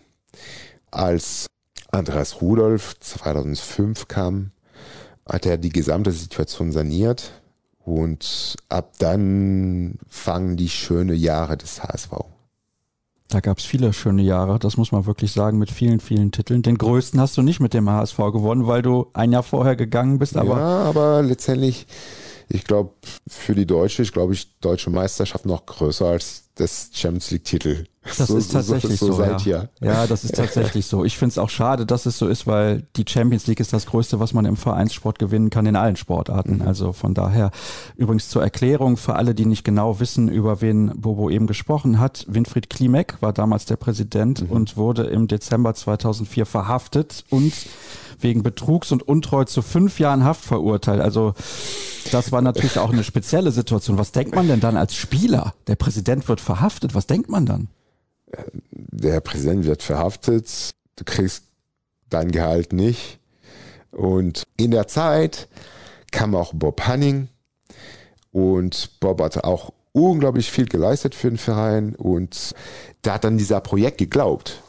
[0.91, 1.47] Als
[1.91, 4.51] Andreas Rudolph 2005 kam,
[5.27, 7.31] hat er die gesamte Situation saniert
[7.79, 12.11] und ab dann fangen die schönen Jahre des HSV.
[13.29, 16.61] Da gab es viele schöne Jahre, das muss man wirklich sagen, mit vielen, vielen Titeln.
[16.61, 20.17] Den größten hast du nicht mit dem HSV gewonnen, weil du ein Jahr vorher gegangen
[20.17, 20.37] bist.
[20.37, 21.87] Aber ja, aber letztendlich,
[22.47, 22.91] ich glaube,
[23.27, 27.85] für die Deutsche, ich glaube, ich deutsche Meisterschaft noch größer als das Champions League Titel.
[28.17, 29.07] Das so, ist tatsächlich so.
[29.07, 29.39] so, so ja.
[29.39, 29.69] Hier.
[29.81, 31.03] ja, das ist tatsächlich so.
[31.03, 33.85] Ich finde es auch schade, dass es so ist, weil die Champions League ist das
[33.85, 36.57] Größte, was man im Vereinssport gewinnen kann in allen Sportarten.
[36.57, 36.61] Mhm.
[36.61, 37.51] Also von daher,
[37.95, 42.25] übrigens zur Erklärung für alle, die nicht genau wissen, über wen Bobo eben gesprochen hat.
[42.29, 44.51] Winfried Klimek war damals der Präsident mhm.
[44.51, 47.53] und wurde im Dezember 2004 verhaftet und
[48.19, 51.01] wegen Betrugs und Untreu zu fünf Jahren Haft verurteilt.
[51.01, 51.33] Also
[52.11, 53.97] das war natürlich auch eine spezielle Situation.
[53.97, 55.53] Was denkt man denn dann als Spieler?
[55.67, 56.95] Der Präsident wird verhaftet.
[56.95, 57.67] Was denkt man dann?
[58.73, 60.71] Der Präsident wird verhaftet.
[60.95, 61.43] Du kriegst
[62.09, 63.19] dein Gehalt nicht.
[63.91, 65.47] Und in der Zeit
[66.11, 67.29] kam auch Bob Hanning.
[68.31, 71.95] Und Bob hat auch unglaublich viel geleistet für den Verein.
[71.95, 72.53] Und
[73.03, 74.61] der hat an dieser Projekt geglaubt.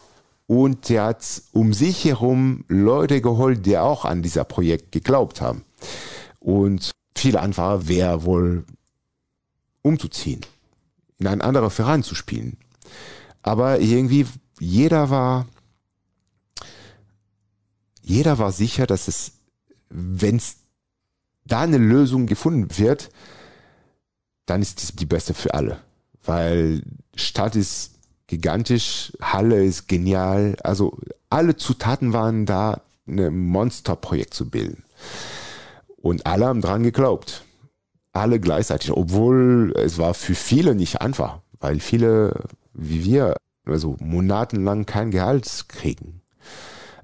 [0.48, 5.62] Und der hat um sich herum Leute geholt, die auch an dieser Projekt geglaubt haben.
[6.40, 8.64] Und viele Anfragen wäre wohl
[9.82, 10.40] umzuziehen,
[11.18, 12.56] in einen anderen Verein zu spielen.
[13.42, 14.26] Aber irgendwie
[14.58, 15.46] jeder war,
[18.00, 19.32] jeder war sicher, dass es,
[19.90, 20.56] wenn es
[21.44, 23.10] da eine Lösung gefunden wird,
[24.46, 25.82] dann ist es die beste für alle.
[26.24, 26.82] Weil
[27.14, 27.97] Stadt ist
[28.28, 30.56] gigantisch, Halle ist genial.
[30.62, 30.96] Also
[31.28, 34.84] alle Zutaten waren da, ein Monsterprojekt zu bilden.
[35.96, 37.44] Und alle haben dran geglaubt.
[38.12, 43.36] Alle gleichzeitig, obwohl es war für viele nicht einfach, weil viele, wie wir,
[43.66, 46.20] also monatelang kein Gehalt kriegen.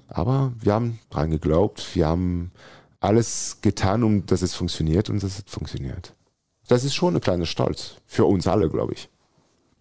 [0.07, 2.51] Aber wir haben dran geglaubt, wir haben
[2.99, 6.13] alles getan, um dass es funktioniert und dass es funktioniert.
[6.67, 9.09] Das ist schon ein kleiner Stolz für uns alle, glaube ich.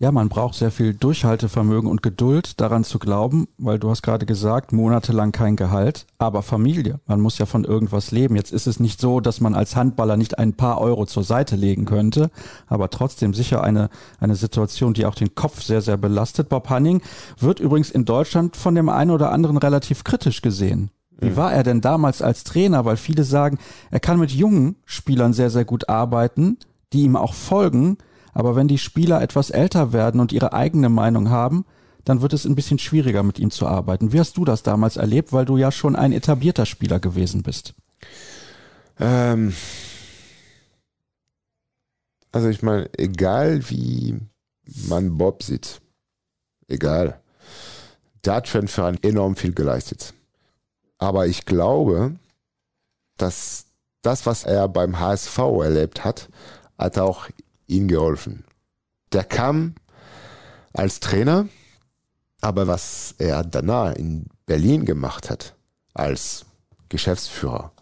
[0.01, 4.27] Ja, man braucht sehr viel Durchhaltevermögen und Geduld, daran zu glauben, weil du hast gerade
[4.27, 6.99] gesagt, monatelang kein Gehalt, aber Familie.
[7.07, 8.35] Man muss ja von irgendwas leben.
[8.35, 11.55] Jetzt ist es nicht so, dass man als Handballer nicht ein paar Euro zur Seite
[11.55, 12.33] legen könnte,
[12.67, 16.49] aber trotzdem sicher eine, eine Situation, die auch den Kopf sehr, sehr belastet.
[16.49, 17.01] Bob Hanning
[17.39, 20.91] wird übrigens in Deutschland von dem einen oder anderen relativ kritisch gesehen.
[21.21, 22.85] Wie war er denn damals als Trainer?
[22.85, 23.59] Weil viele sagen,
[23.93, 26.59] er kann mit jungen Spielern sehr, sehr gut arbeiten,
[26.93, 27.97] die ihm auch folgen
[28.35, 31.65] aber wenn die Spieler etwas älter werden und ihre eigene Meinung haben,
[32.05, 34.13] dann wird es ein bisschen schwieriger mit ihm zu arbeiten.
[34.13, 37.75] Wie hast du das damals erlebt, weil du ja schon ein etablierter Spieler gewesen bist?
[38.99, 39.55] Ähm
[42.33, 44.21] also ich meine, egal wie
[44.89, 45.81] man Bob sieht,
[46.67, 47.21] egal,
[48.25, 50.13] der hat für Verein enorm viel geleistet.
[50.99, 52.17] Aber ich glaube,
[53.17, 53.67] dass
[54.03, 56.29] das, was er beim HSV erlebt hat,
[56.77, 57.29] hat auch
[57.67, 58.45] ihm geholfen.
[59.13, 59.75] Der kam
[60.73, 61.49] als Trainer,
[62.41, 65.55] aber was er danach in Berlin gemacht hat,
[65.95, 66.45] als
[66.89, 67.73] Geschäftsführer,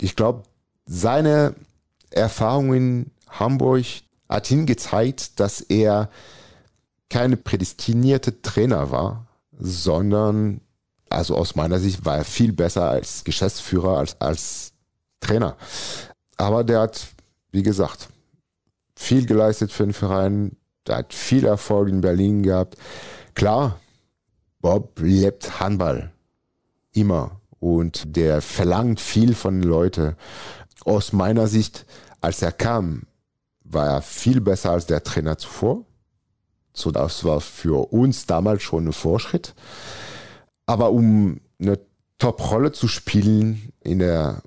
[0.00, 0.42] ich glaube,
[0.86, 1.54] seine
[2.10, 3.84] Erfahrung in Hamburg
[4.28, 6.10] hat ihm gezeigt, dass er
[7.08, 9.26] keine prädestinierte Trainer war,
[9.58, 10.60] sondern,
[11.10, 14.72] also aus meiner Sicht, war er viel besser als Geschäftsführer, als, als
[15.20, 15.56] Trainer.
[16.36, 17.06] Aber der hat,
[17.52, 18.08] wie gesagt,
[18.96, 20.56] viel geleistet für den Verein,
[20.88, 22.76] hat viel Erfolg in Berlin gehabt.
[23.34, 23.80] Klar,
[24.60, 26.12] Bob lebt Handball.
[26.92, 27.40] Immer.
[27.58, 30.16] Und der verlangt viel von den Leuten.
[30.84, 31.86] Aus meiner Sicht,
[32.20, 33.04] als er kam,
[33.62, 35.84] war er viel besser als der Trainer zuvor.
[36.74, 39.54] So, das war für uns damals schon ein Vorschritt.
[40.66, 41.78] Aber um eine
[42.18, 44.42] Top-Rolle zu spielen in der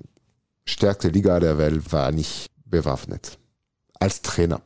[0.64, 3.38] stärksten Liga der Welt, war er nicht bewaffnet
[3.98, 4.60] als Trainer.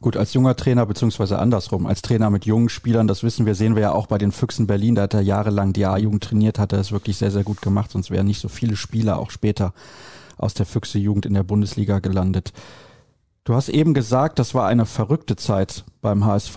[0.00, 3.74] Gut, als junger Trainer, beziehungsweise andersrum, als Trainer mit jungen Spielern, das wissen wir, sehen
[3.74, 6.72] wir ja auch bei den Füchsen Berlin, da hat er jahrelang die A-Jugend trainiert, hat
[6.72, 9.72] er es wirklich sehr, sehr gut gemacht, sonst wären nicht so viele Spieler auch später
[10.36, 12.52] aus der Füchse-Jugend in der Bundesliga gelandet.
[13.44, 16.56] Du hast eben gesagt, das war eine verrückte Zeit beim HSV.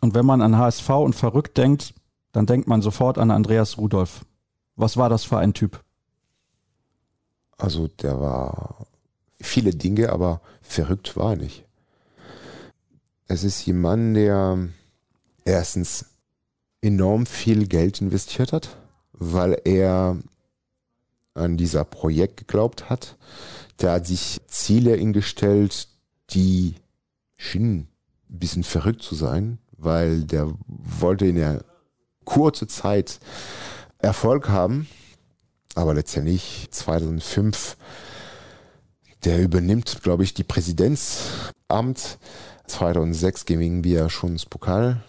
[0.00, 1.94] Und wenn man an HSV und verrückt denkt,
[2.32, 4.24] dann denkt man sofort an Andreas Rudolph.
[4.74, 5.80] Was war das für ein Typ?
[7.58, 8.86] Also der war
[9.40, 11.64] viele Dinge, aber verrückt war nicht.
[13.28, 14.68] Es ist jemand, der
[15.44, 16.06] erstens
[16.80, 18.76] enorm viel Geld investiert hat,
[19.12, 20.18] weil er
[21.34, 23.16] an dieser Projekt geglaubt hat.
[23.80, 25.88] Der hat sich Ziele hingestellt,
[26.30, 26.74] die
[27.36, 27.88] schienen
[28.30, 31.64] ein bisschen verrückt zu sein, weil der wollte in der
[32.24, 33.18] kurze Zeit
[33.98, 34.88] Erfolg haben.
[35.74, 37.76] Aber letztendlich 2005,
[39.24, 42.18] der übernimmt, glaube ich, die Präsidentsamt.
[42.66, 45.02] 2006 gewinnen wir schon das Pokal.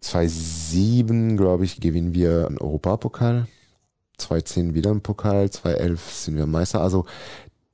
[0.00, 3.46] 2007, glaube ich, gewinnen wir einen Europapokal.
[4.18, 5.50] 2010 wieder einen Pokal.
[5.50, 6.80] 2011 sind wir Meister.
[6.80, 7.06] Also,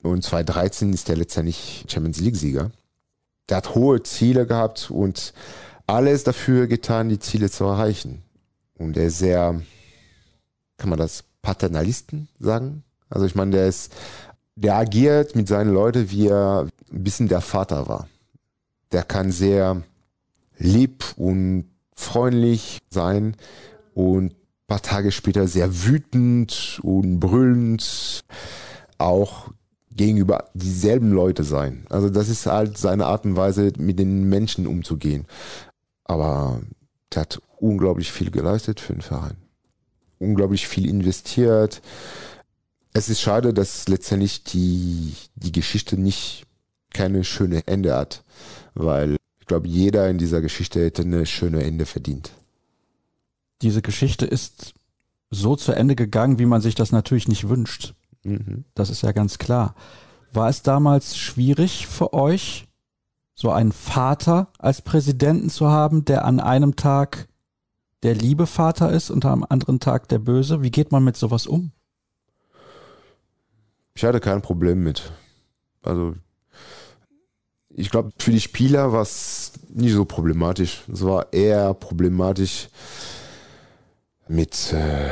[0.02, 2.70] und 2013 ist der letztendlich Champions League-Sieger.
[3.48, 5.32] Der hat hohe Ziele gehabt und
[5.86, 8.22] alles dafür getan, die Ziele zu erreichen.
[8.78, 9.60] Und der ist sehr,
[10.76, 12.84] kann man das Paternalisten sagen?
[13.10, 13.92] Also ich meine, der ist,
[14.54, 18.08] der agiert mit seinen Leuten, wie er ein bisschen der Vater war.
[18.92, 19.82] Der kann sehr
[20.58, 23.36] lieb und freundlich sein
[23.94, 24.36] und ein
[24.66, 28.24] paar Tage später sehr wütend und brüllend
[28.98, 29.48] auch
[29.90, 31.86] gegenüber dieselben Leute sein.
[31.90, 35.26] Also das ist halt seine Art und Weise, mit den Menschen umzugehen.
[36.04, 36.60] Aber
[37.12, 39.36] der hat unglaublich viel geleistet für den Verein.
[40.18, 41.82] Unglaublich viel investiert.
[42.92, 46.46] Es ist schade, dass letztendlich die, die Geschichte nicht
[46.92, 48.22] keine schöne Ende hat,
[48.74, 52.32] weil ich glaube, jeder in dieser Geschichte hätte eine schöne Ende verdient.
[53.62, 54.74] Diese Geschichte ist
[55.30, 57.94] so zu Ende gegangen, wie man sich das natürlich nicht wünscht.
[58.24, 58.64] Mhm.
[58.74, 59.74] Das ist ja ganz klar.
[60.32, 62.66] War es damals schwierig für euch,
[63.34, 67.28] so einen Vater als Präsidenten zu haben, der an einem Tag
[68.02, 70.62] der liebe Vater ist und am anderen Tag der böse?
[70.62, 71.72] Wie geht man mit sowas um?
[73.94, 75.12] Ich hatte kein Problem mit.
[75.82, 76.14] Also
[77.74, 80.84] ich glaube, für die Spieler war es nicht so problematisch.
[80.92, 82.68] Es war eher problematisch
[84.28, 85.10] mit, äh,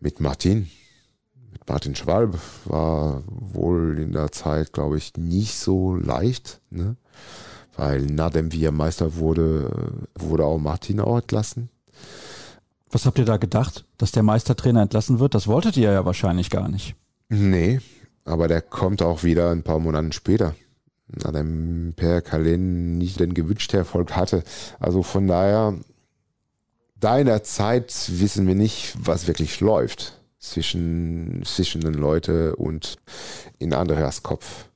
[0.00, 0.70] mit Martin.
[1.50, 6.60] Mit Martin Schwalb war wohl in der Zeit, glaube ich, nicht so leicht.
[6.70, 6.96] Ne?
[7.76, 11.68] Weil nachdem wir Meister wurde, wurde auch Martin auch entlassen.
[12.90, 15.34] Was habt ihr da gedacht, dass der Meistertrainer entlassen wird?
[15.34, 16.94] Das wolltet ihr ja wahrscheinlich gar nicht.
[17.32, 17.80] Nee,
[18.24, 20.54] aber der kommt auch wieder ein paar Monate später.
[21.08, 24.44] Nachdem Per Kalin nicht den gewünschten Erfolg hatte.
[24.78, 25.74] Also von daher,
[26.96, 32.96] da in der Zeit wissen wir nicht, was wirklich läuft zwischen, zwischen den Leuten und
[33.58, 34.66] in Andreas Kopf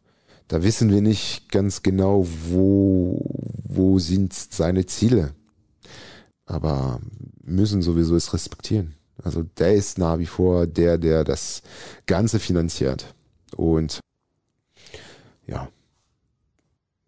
[0.48, 3.20] da wissen wir nicht ganz genau, wo,
[3.64, 5.34] wo sind seine Ziele.
[6.44, 7.00] Aber
[7.42, 8.94] müssen sowieso es respektieren.
[9.22, 11.62] Also der ist nach wie vor der, der das
[12.06, 13.14] Ganze finanziert.
[13.56, 14.00] Und
[15.46, 15.68] ja,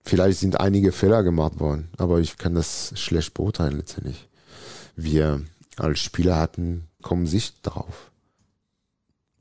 [0.04, 4.28] vielleicht sind einige Fehler gemacht worden, aber ich kann das schlecht beurteilen letztendlich.
[4.96, 5.42] Wir
[5.76, 8.10] als Spieler hatten kommen Sicht darauf.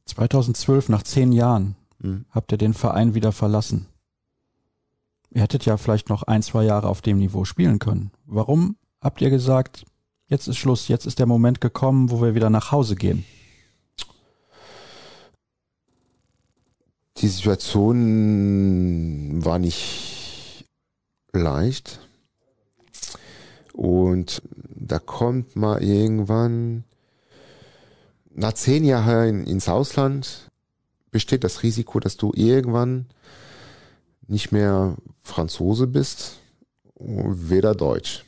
[0.06, 2.26] 2012, nach zehn Jahren, hm.
[2.32, 3.88] habt ihr den Verein wieder verlassen.
[5.32, 8.12] Ihr hättet ja vielleicht noch ein, zwei Jahre auf dem Niveau spielen können.
[8.26, 9.86] Warum habt ihr gesagt,
[10.28, 13.26] jetzt ist Schluss, jetzt ist der Moment gekommen, wo wir wieder nach Hause gehen?
[17.18, 17.84] Die Situation
[19.44, 20.66] war nicht
[21.34, 22.00] leicht.
[23.74, 24.42] Und
[24.76, 26.84] da kommt mal irgendwann,
[28.34, 30.52] nach zehn Jahren ins Ausland,
[31.12, 33.08] besteht das Risiko, dass du irgendwann
[34.28, 36.40] nicht mehr Franzose bist,
[37.00, 38.27] weder Deutsch.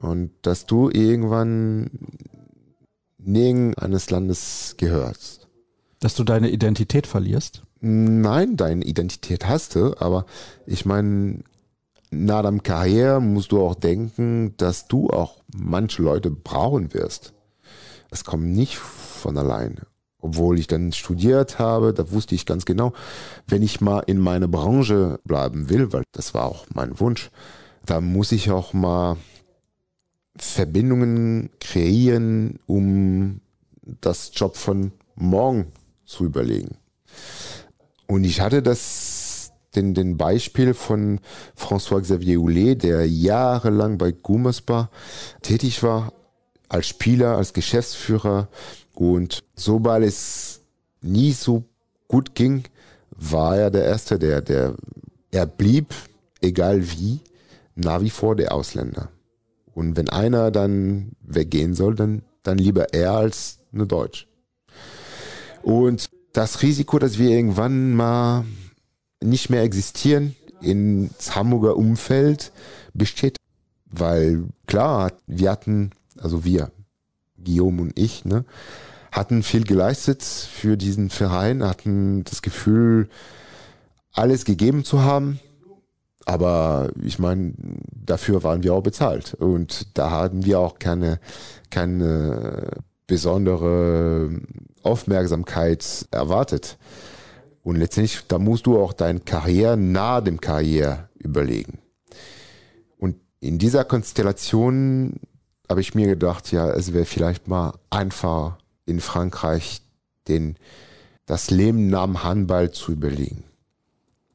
[0.00, 1.90] Und dass du irgendwann
[3.18, 5.48] nirgend eines Landes gehörst.
[6.00, 7.62] Dass du deine Identität verlierst?
[7.80, 10.26] Nein, deine Identität hast du, aber
[10.66, 11.42] ich meine,
[12.10, 17.34] nach deinem Karriere musst du auch denken, dass du auch manche Leute brauchen wirst.
[18.10, 19.86] Das kommt nicht von alleine
[20.20, 22.92] obwohl ich dann studiert habe, da wusste ich ganz genau,
[23.46, 27.30] wenn ich mal in meiner Branche bleiben will, weil das war auch mein Wunsch,
[27.86, 29.16] da muss ich auch mal
[30.36, 33.40] Verbindungen kreieren, um
[34.00, 35.72] das Job von morgen
[36.04, 36.76] zu überlegen.
[38.06, 41.20] Und ich hatte das, den, den Beispiel von
[41.56, 44.88] François Xavier Houlet, der jahrelang bei Gummersbach
[45.42, 46.12] tätig war,
[46.68, 48.48] als Spieler, als Geschäftsführer,
[48.98, 50.60] und sobald es
[51.02, 51.62] nie so
[52.08, 52.64] gut ging,
[53.10, 54.74] war er der Erste, der, der,
[55.30, 55.94] er blieb,
[56.40, 57.20] egal wie,
[57.76, 59.08] nach wie vor der Ausländer.
[59.78, 64.26] Und wenn einer dann weggehen soll, dann, dann lieber er als eine Deutsch.
[65.62, 68.44] Und das Risiko, dass wir irgendwann mal
[69.22, 72.50] nicht mehr existieren ins Hamburger Umfeld,
[72.92, 73.36] besteht.
[73.86, 76.72] Weil klar, wir hatten, also wir,
[77.44, 78.44] Guillaume und ich, ne,
[79.12, 83.08] hatten viel geleistet für diesen Verein, hatten das Gefühl,
[84.10, 85.38] alles gegeben zu haben.
[86.28, 87.54] Aber ich meine,
[88.04, 89.32] dafür waren wir auch bezahlt.
[89.32, 91.20] Und da hatten wir auch keine,
[91.70, 92.68] keine
[93.06, 94.38] besondere
[94.82, 96.76] Aufmerksamkeit erwartet.
[97.62, 101.78] Und letztendlich, da musst du auch deine Karriere nahe dem Karriere überlegen.
[102.98, 105.20] Und in dieser Konstellation
[105.66, 109.80] habe ich mir gedacht, ja, es wäre vielleicht mal einfach in Frankreich
[110.28, 110.56] den,
[111.24, 113.44] das Leben am Handball zu überlegen.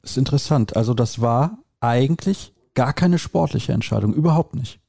[0.01, 0.75] Das ist interessant.
[0.75, 4.79] Also das war eigentlich gar keine sportliche Entscheidung, überhaupt nicht.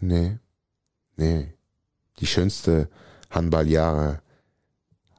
[0.00, 0.38] Nee,
[1.16, 1.52] nee.
[2.20, 2.88] Die schönste
[3.30, 4.20] Handballjahre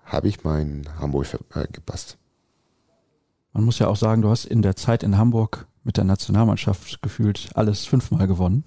[0.06, 2.18] habe ich mal in Hamburg äh, gepasst.
[3.52, 7.02] Man muss ja auch sagen, du hast in der Zeit in Hamburg mit der Nationalmannschaft
[7.02, 8.64] gefühlt alles fünfmal gewonnen.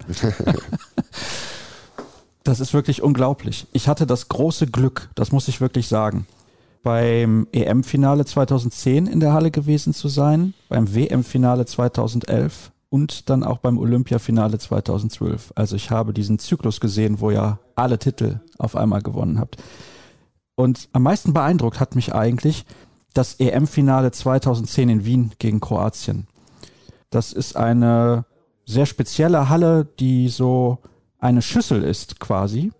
[2.43, 3.67] das ist wirklich unglaublich.
[3.71, 6.27] Ich hatte das große Glück, das muss ich wirklich sagen,
[6.83, 13.59] beim EM-Finale 2010 in der Halle gewesen zu sein, beim WM-Finale 2011 und dann auch
[13.59, 15.53] beim Olympiafinale 2012.
[15.55, 19.57] Also ich habe diesen Zyklus gesehen, wo ihr alle Titel auf einmal gewonnen habt.
[20.55, 22.65] Und am meisten beeindruckt hat mich eigentlich
[23.13, 26.27] das EM-Finale 2010 in Wien gegen Kroatien.
[27.09, 28.25] Das ist eine
[28.65, 30.79] sehr spezielle Halle, die so
[31.19, 32.71] eine Schüssel ist quasi,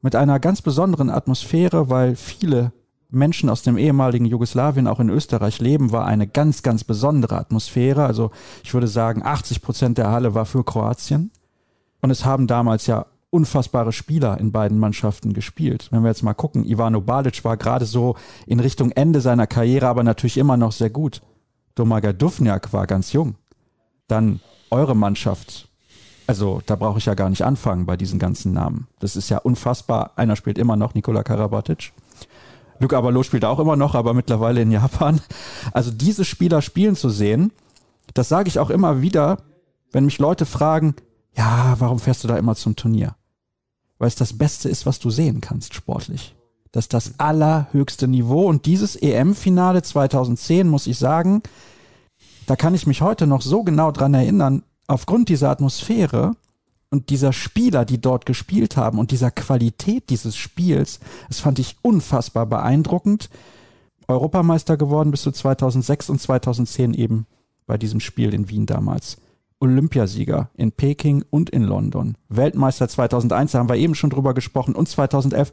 [0.00, 2.72] mit einer ganz besonderen Atmosphäre, weil viele
[3.12, 8.04] Menschen aus dem ehemaligen Jugoslawien auch in Österreich leben, war eine ganz, ganz besondere Atmosphäre.
[8.04, 8.30] Also
[8.64, 11.30] ich würde sagen, 80 Prozent der Halle war für Kroatien.
[12.00, 15.88] Und es haben damals ja unfassbare Spieler in beiden Mannschaften gespielt.
[15.90, 19.86] Wenn wir jetzt mal gucken, Ivano Balic war gerade so in Richtung Ende seiner Karriere,
[19.88, 21.22] aber natürlich immer noch sehr gut.
[21.74, 23.36] Domaga Dufniak war ganz jung.
[24.06, 24.40] Dann
[24.70, 25.68] eure Mannschaft.
[26.26, 28.86] Also da brauche ich ja gar nicht anfangen bei diesen ganzen Namen.
[29.00, 30.12] Das ist ja unfassbar.
[30.16, 31.92] Einer spielt immer noch, Nikola Karabatic.
[32.82, 35.20] Luke Abalo spielt auch immer noch, aber mittlerweile in Japan.
[35.72, 37.52] Also diese Spieler spielen zu sehen,
[38.12, 39.38] das sage ich auch immer wieder,
[39.92, 40.96] wenn mich Leute fragen,
[41.34, 43.14] ja, warum fährst du da immer zum Turnier?
[43.98, 46.34] Weil es das Beste ist, was du sehen kannst sportlich.
[46.72, 51.42] Das ist das allerhöchste Niveau und dieses EM-Finale 2010 muss ich sagen,
[52.46, 56.32] da kann ich mich heute noch so genau dran erinnern, aufgrund dieser Atmosphäre,
[56.92, 61.76] und dieser Spieler, die dort gespielt haben und dieser Qualität dieses Spiels, das fand ich
[61.80, 63.30] unfassbar beeindruckend.
[64.08, 67.26] Europameister geworden bis zu 2006 und 2010 eben
[67.66, 69.16] bei diesem Spiel in Wien damals.
[69.58, 72.18] Olympiasieger in Peking und in London.
[72.28, 75.50] Weltmeister 2001, da haben wir eben schon drüber gesprochen, und 2011.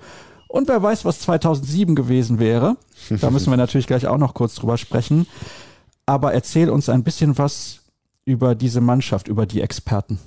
[0.49, 2.75] Und wer weiß, was 2007 gewesen wäre.
[3.21, 5.25] Da müssen wir natürlich gleich auch noch kurz drüber sprechen.
[6.05, 7.79] Aber erzähl uns ein bisschen was
[8.25, 10.19] über diese Mannschaft, über die Experten.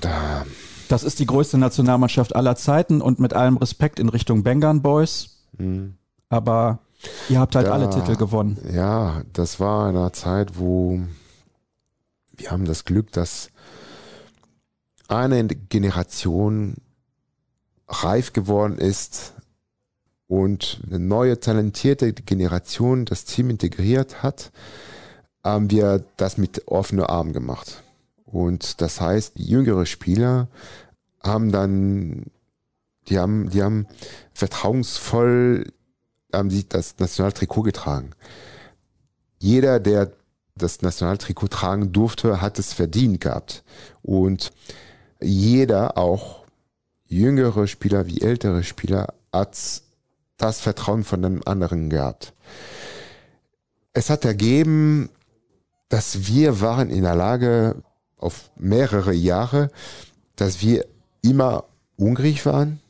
[0.00, 0.44] Da.
[0.88, 5.38] Das ist die größte Nationalmannschaft aller Zeiten und mit allem Respekt in Richtung Bengan Boys.
[5.56, 5.94] Mhm.
[6.28, 6.80] Aber
[7.28, 8.58] ihr habt halt da, alle Titel gewonnen.
[8.72, 11.00] Ja, das war in einer Zeit, wo
[12.36, 13.50] wir haben das Glück, dass
[15.08, 16.76] eine Generation
[17.86, 19.34] reif geworden ist
[20.26, 24.52] und eine neue talentierte Generation das Team integriert hat,
[25.42, 27.82] haben wir das mit offenen Armen gemacht.
[28.32, 30.48] Und das heißt, jüngere Spieler
[31.22, 32.26] haben dann,
[33.08, 33.86] die haben, die haben
[34.32, 35.66] vertrauensvoll
[36.32, 38.10] haben sie das Nationaltrikot getragen.
[39.38, 40.12] Jeder, der
[40.54, 43.64] das Nationaltrikot tragen durfte, hat es verdient gehabt.
[44.02, 44.52] Und
[45.20, 46.44] jeder, auch
[47.06, 49.56] jüngere Spieler wie ältere Spieler, hat
[50.36, 52.32] das Vertrauen von einem anderen gehabt.
[53.92, 55.10] Es hat ergeben,
[55.88, 57.82] dass wir waren in der Lage,
[58.20, 59.70] auf mehrere Jahre,
[60.36, 60.86] dass wir
[61.22, 61.64] immer
[61.98, 62.80] hungrig waren,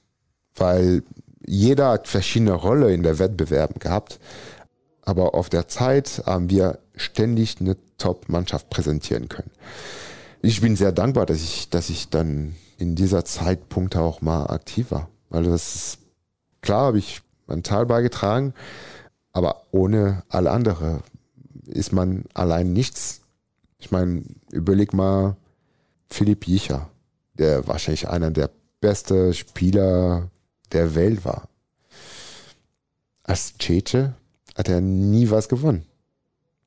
[0.54, 1.02] weil
[1.46, 4.20] jeder hat verschiedene Rolle in der Wettbewerben gehabt.
[5.02, 9.50] Aber auf der Zeit haben wir ständig eine Top-Mannschaft präsentieren können.
[10.42, 14.90] Ich bin sehr dankbar, dass ich, dass ich dann in dieser Zeitpunkt auch mal aktiv
[14.90, 15.08] war.
[15.28, 15.98] Weil das ist,
[16.60, 18.54] klar habe ich meinen Teil beigetragen,
[19.32, 21.02] aber ohne alle andere
[21.66, 23.19] ist man allein nichts.
[23.80, 24.22] Ich meine,
[24.52, 25.36] überleg mal
[26.08, 26.90] Philipp Jicher,
[27.34, 28.50] der wahrscheinlich einer der
[28.80, 30.30] besten Spieler
[30.72, 31.48] der Welt war.
[33.22, 34.14] Als Tschetsche
[34.56, 35.86] hat er nie was gewonnen.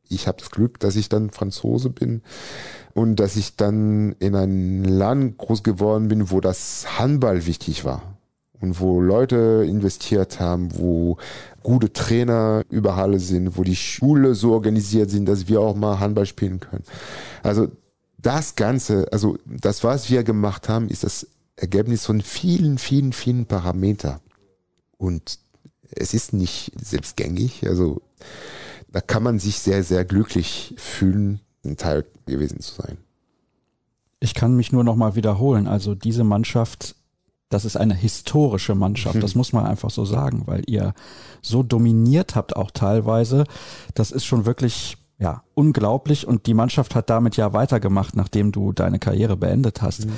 [0.09, 2.21] ich habe das Glück, dass ich dann Franzose bin
[2.93, 8.12] und dass ich dann in ein Land groß geworden bin, wo das Handball wichtig war
[8.63, 11.17] und wo Leute investiert haben, wo
[11.63, 16.25] gute Trainer überall sind, wo die Schule so organisiert sind, dass wir auch mal Handball
[16.25, 16.85] spielen können.
[17.43, 17.67] Also
[18.17, 23.47] das Ganze, also das, was wir gemacht haben, ist das Ergebnis von vielen, vielen, vielen
[23.47, 24.21] Parameter.
[24.97, 25.39] Und
[25.91, 27.67] es ist nicht selbstgängig.
[27.67, 28.01] Also
[28.87, 32.97] da kann man sich sehr, sehr glücklich fühlen, ein Teil gewesen zu sein.
[34.21, 35.67] Ich kann mich nur noch mal wiederholen.
[35.67, 36.95] Also diese Mannschaft,
[37.53, 39.21] das ist eine historische Mannschaft.
[39.21, 40.93] Das muss man einfach so sagen, weil ihr
[41.41, 43.43] so dominiert habt auch teilweise.
[43.93, 48.71] Das ist schon wirklich ja unglaublich und die Mannschaft hat damit ja weitergemacht, nachdem du
[48.71, 50.07] deine Karriere beendet hast.
[50.07, 50.13] Mhm.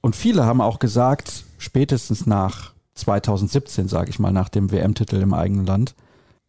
[0.00, 5.34] Und viele haben auch gesagt, spätestens nach 2017, sage ich mal, nach dem WM-Titel im
[5.34, 5.94] eigenen Land,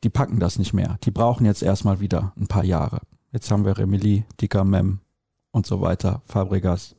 [0.03, 0.97] die packen das nicht mehr.
[1.03, 3.01] Die brauchen jetzt erstmal wieder ein paar Jahre.
[3.31, 4.99] Jetzt haben wir Remili, Dika Mem
[5.51, 6.95] und so weiter, Fabregas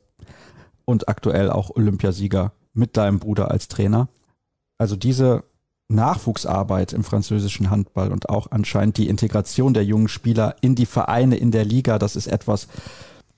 [0.85, 4.09] und aktuell auch Olympiasieger mit deinem Bruder als Trainer.
[4.79, 5.45] Also diese
[5.89, 11.37] Nachwuchsarbeit im französischen Handball und auch anscheinend die Integration der jungen Spieler in die Vereine
[11.37, 12.69] in der Liga, das ist etwas,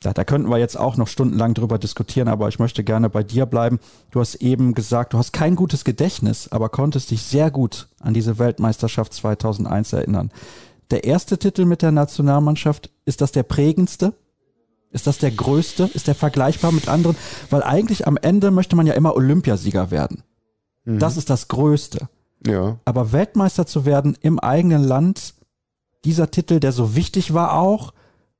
[0.00, 3.22] da, da könnten wir jetzt auch noch stundenlang drüber diskutieren, aber ich möchte gerne bei
[3.22, 3.78] dir bleiben.
[4.10, 8.14] Du hast eben gesagt, du hast kein gutes Gedächtnis, aber konntest dich sehr gut an
[8.14, 10.30] diese Weltmeisterschaft 2001 erinnern.
[10.90, 14.14] Der erste Titel mit der Nationalmannschaft, ist das der prägendste?
[14.91, 15.91] Ist das der größte?
[15.95, 17.16] Ist der vergleichbar mit anderen?
[17.49, 20.22] Weil eigentlich am Ende möchte man ja immer Olympiasieger werden.
[20.84, 20.99] Mhm.
[20.99, 22.09] Das ist das Größte.
[22.47, 22.78] Ja.
[22.84, 25.34] Aber Weltmeister zu werden im eigenen Land,
[26.05, 27.93] dieser Titel, der so wichtig war auch,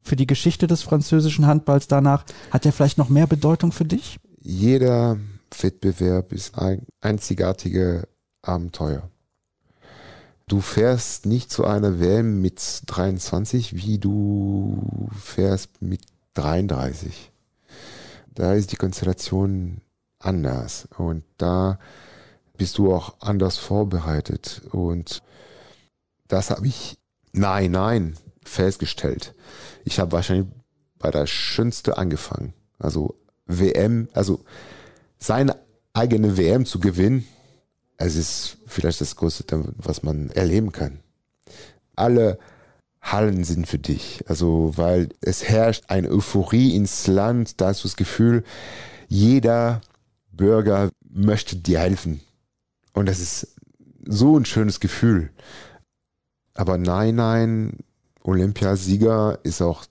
[0.03, 4.19] für die Geschichte des französischen Handballs danach, hat der vielleicht noch mehr Bedeutung für dich?
[4.41, 5.19] Jeder
[5.61, 8.09] Wettbewerb ist ein einzigartige
[8.43, 9.11] Abenteuer.
[10.49, 16.01] Du fährst nicht zu einer WM mit 23, wie du fährst mit
[16.35, 17.33] 33.
[18.35, 19.81] Da ist die Konstellation
[20.19, 21.79] anders und da
[22.57, 25.23] bist du auch anders vorbereitet und
[26.29, 26.99] das habe ich,
[27.33, 29.35] nein, nein, festgestellt
[29.85, 30.47] ich habe wahrscheinlich
[30.99, 32.55] bei der schönste angefangen.
[32.79, 33.17] Also
[33.47, 34.45] WM, also
[35.19, 35.57] seine
[35.93, 37.27] eigene WM zu gewinnen,
[37.97, 39.45] es ist vielleicht das Größte,
[39.77, 41.01] was man erleben kann.
[41.97, 42.39] Alle
[43.01, 44.25] Hallen sind für dich.
[44.29, 48.45] Also, weil es herrscht eine Euphorie ins Land, da hast du das Gefühl,
[49.09, 49.81] jeder
[50.33, 52.21] Bürger möchte dir helfen.
[52.93, 53.57] Und das ist
[54.05, 55.31] so ein schönes Gefühl.
[56.55, 57.79] Aber nein, nein,
[58.23, 59.85] Olympiasieger ist auch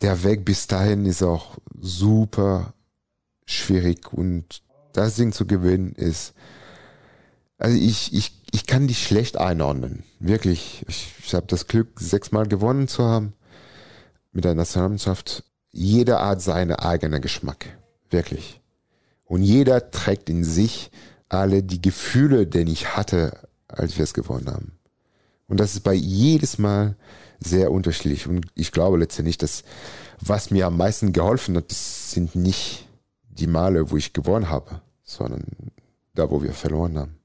[0.00, 2.72] der Weg bis dahin ist auch super
[3.46, 4.62] schwierig und
[4.92, 6.34] das Ding zu gewinnen ist,
[7.60, 10.02] also ich, ich, ich kann die schlecht einordnen.
[10.18, 10.84] Wirklich.
[10.88, 13.34] Ich, ich habe das Glück, sechsmal gewonnen zu haben
[14.32, 15.44] mit der Nationalmannschaft.
[15.70, 17.66] Jeder hat seinen eigenen Geschmack.
[18.08, 18.60] Wirklich.
[19.24, 20.90] Und jeder trägt in sich
[21.28, 24.72] alle die Gefühle, die ich hatte, als wir es gewonnen haben.
[25.46, 26.96] Und das ist bei jedes Mal
[27.40, 28.26] sehr unterschiedlich.
[28.26, 29.64] Und ich glaube letztendlich, dass
[30.20, 32.88] was mir am meisten geholfen hat, das sind nicht
[33.28, 35.44] die Male, wo ich gewonnen habe, sondern
[36.14, 37.19] da, wo wir verloren haben.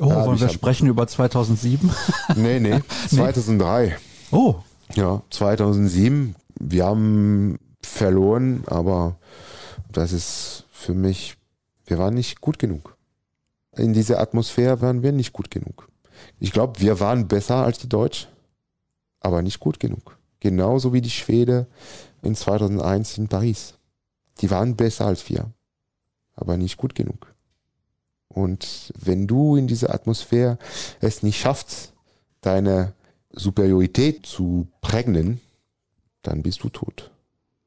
[0.00, 1.90] Oh, wollen wir sprechen über 2007?
[2.36, 3.86] Nee, nee, 2003.
[4.30, 4.36] Nee.
[4.36, 4.56] Oh.
[4.94, 6.34] Ja, 2007.
[6.60, 9.16] Wir haben verloren, aber
[9.90, 11.36] das ist für mich,
[11.86, 12.96] wir waren nicht gut genug.
[13.76, 15.88] In dieser Atmosphäre waren wir nicht gut genug.
[16.40, 18.28] Ich glaube, wir waren besser als die Deutschen,
[19.20, 20.18] aber nicht gut genug.
[20.40, 21.66] Genauso wie die Schwede
[22.22, 23.74] in 2001 in Paris.
[24.40, 25.50] Die waren besser als wir,
[26.34, 27.34] aber nicht gut genug.
[28.38, 30.58] Und wenn du in dieser Atmosphäre
[31.00, 31.92] es nicht schaffst,
[32.40, 32.92] deine
[33.32, 35.40] Superiorität zu prägnen,
[36.22, 37.10] dann bist du tot.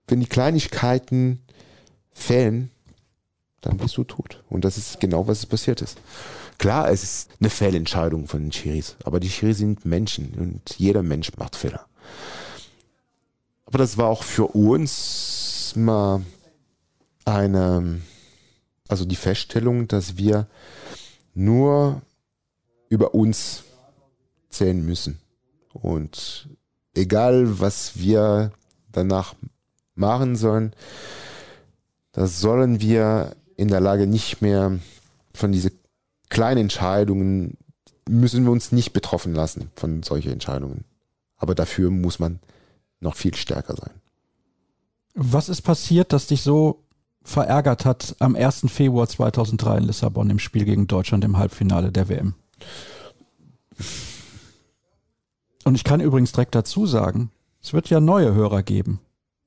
[0.08, 1.42] Wenn die Kleinigkeiten
[2.14, 2.72] fehlen,
[3.60, 4.44] dann bist du tot.
[4.50, 6.00] Und das ist genau, was passiert ist.
[6.58, 11.04] Klar, es ist eine Fehlentscheidung von den Chiris, aber die Chiris sind Menschen und jeder
[11.04, 11.86] Mensch macht Fehler.
[13.66, 16.22] Aber das war auch für uns mal
[17.26, 18.00] eine,
[18.92, 20.48] also die Feststellung, dass wir
[21.34, 22.02] nur
[22.90, 23.64] über uns
[24.50, 25.20] zählen müssen.
[25.74, 26.50] Und
[26.94, 28.52] egal, was wir
[28.92, 29.34] danach
[29.96, 30.74] machen sollen,
[32.12, 34.80] das sollen wir in der Lage nicht mehr
[35.34, 35.72] von diesen
[36.30, 37.58] kleinen Entscheidungen
[38.10, 40.84] müssen wir uns nicht betroffen lassen von solchen Entscheidungen.
[41.38, 42.40] Aber dafür muss man
[43.00, 43.92] noch viel stärker sein.
[45.14, 46.84] Was ist passiert, dass dich so
[47.24, 48.66] verärgert hat am 1.
[48.68, 52.34] Februar 2003 in Lissabon im Spiel gegen Deutschland im Halbfinale der WM?
[55.64, 59.00] Und ich kann übrigens direkt dazu sagen, es wird ja neue Hörer geben,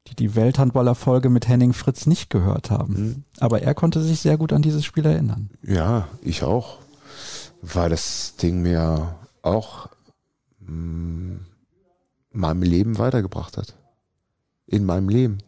[0.07, 2.95] die die Welthandballerfolge mit Henning Fritz nicht gehört haben.
[2.95, 3.25] Mhm.
[3.41, 5.51] Aber er konnte sich sehr gut an dieses Spiel erinnern.
[5.63, 6.79] Ja, ich auch.
[7.63, 9.89] Weil das Ding mir auch
[10.61, 11.47] mh, mm,
[12.33, 13.75] meinem Leben weitergebracht hat.
[14.67, 15.39] In meinem Leben.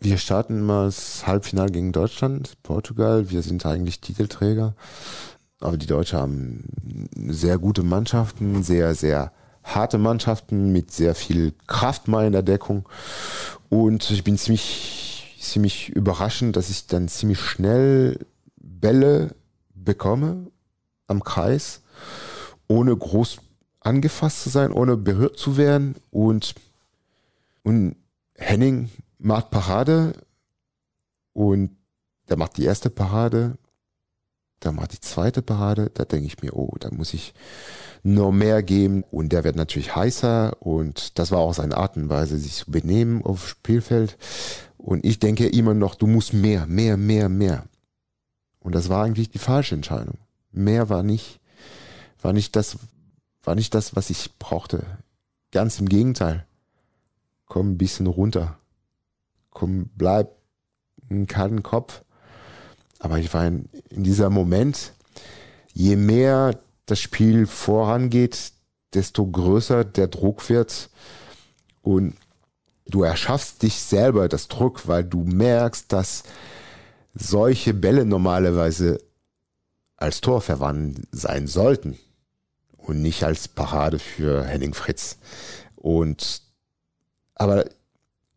[0.00, 3.30] Wir starten immer das Halbfinale gegen Deutschland, Portugal.
[3.30, 4.74] Wir sind eigentlich Titelträger.
[5.60, 6.64] Aber die Deutschen haben
[7.32, 9.32] sehr gute Mannschaften, sehr, sehr
[9.64, 12.88] harte Mannschaften mit sehr viel Kraft mal in der Deckung.
[13.68, 18.24] Und ich bin ziemlich, ziemlich überraschend, dass ich dann ziemlich schnell
[18.56, 19.34] Bälle
[19.74, 20.46] bekomme
[21.08, 21.82] am Kreis,
[22.68, 23.38] ohne groß
[23.80, 25.96] angefasst zu sein, ohne berührt zu werden.
[26.10, 26.54] Und,
[27.64, 27.96] und
[28.34, 30.14] Henning macht Parade
[31.32, 31.76] und
[32.28, 33.58] der macht die erste Parade,
[34.62, 37.34] der macht die zweite Parade, da denke ich mir, oh, da muss ich
[38.02, 42.08] noch mehr geben und der wird natürlich heißer und das war auch seine Art und
[42.08, 44.16] Weise, sich zu benehmen auf Spielfeld
[44.76, 47.64] und ich denke immer noch, du musst mehr, mehr, mehr, mehr
[48.60, 50.18] und das war eigentlich die falsche Entscheidung.
[50.52, 51.40] Mehr war nicht,
[52.20, 52.76] war nicht das,
[53.42, 54.84] war nicht das, was ich brauchte.
[55.52, 56.46] Ganz im Gegenteil.
[57.46, 58.57] Komm ein bisschen runter.
[59.50, 60.36] Komm, bleib
[61.10, 62.02] einen kalten Kopf.
[62.98, 64.92] Aber ich in, in dieser Moment,
[65.72, 68.52] je mehr das Spiel vorangeht,
[68.94, 70.90] desto größer der Druck wird
[71.82, 72.14] und
[72.86, 76.22] du erschaffst dich selber das Druck, weil du merkst, dass
[77.14, 78.98] solche Bälle normalerweise
[79.96, 81.98] als Tor verwandt sein sollten
[82.76, 85.18] und nicht als Parade für Henning Fritz.
[85.76, 86.42] Und
[87.34, 87.66] aber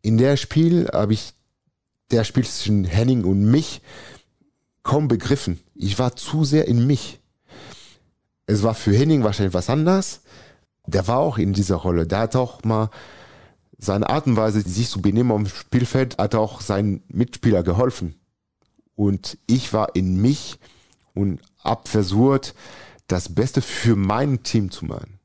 [0.02, 1.32] in der Spiel habe ich
[2.10, 3.80] der Spiel zwischen Henning und mich
[4.82, 5.60] kaum begriffen.
[5.74, 7.20] Ich war zu sehr in mich.
[8.46, 10.20] Es war für Henning wahrscheinlich was anderes.
[10.86, 12.06] Der war auch in dieser Rolle.
[12.06, 12.90] Der hat auch mal
[13.78, 18.14] seine Art und Weise, sich zu benehmen auf dem Spielfeld, hat auch seinen Mitspieler geholfen.
[18.94, 20.58] Und ich war in mich
[21.14, 22.54] und hab versucht,
[23.06, 25.18] das Beste für mein Team zu machen.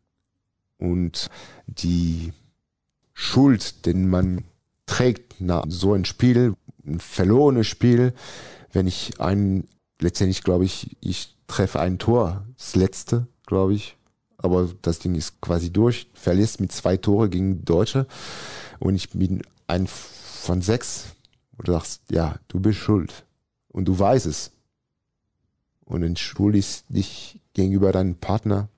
[0.77, 1.29] Und
[1.65, 2.33] die
[3.13, 4.43] Schuld, den man
[4.87, 8.13] trägt nach so ein Spiel, ein verlorenes Spiel,
[8.71, 9.67] wenn ich ein,
[9.99, 13.97] letztendlich glaube ich, ich treffe ein Tor, das letzte, glaube ich,
[14.37, 18.07] aber das Ding ist quasi durch, verlierst mit zwei Tore gegen Deutsche.
[18.79, 21.15] Und ich bin ein von sechs.
[21.57, 23.25] Und du sagst, ja, du bist schuld.
[23.69, 24.51] Und du weißt es.
[25.85, 28.69] Und entschuldigst dich gegenüber deinem Partner,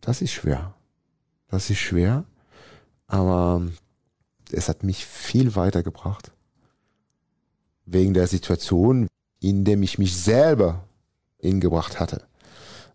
[0.00, 0.74] das ist schwer.
[1.48, 2.24] Das ist schwer,
[3.08, 3.62] aber
[4.52, 6.32] es hat mich viel weitergebracht
[7.86, 9.08] wegen der Situation,
[9.40, 10.84] in dem ich mich selber
[11.38, 12.26] hingebracht hatte.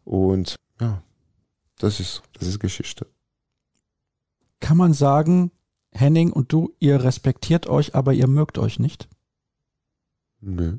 [0.04, 1.02] Und ja,
[1.80, 3.08] das ist, das ist Geschichte.
[4.60, 5.52] Kann man sagen,
[5.92, 9.10] Henning und du, ihr respektiert euch, aber ihr mögt euch nicht?
[10.42, 10.78] Nö.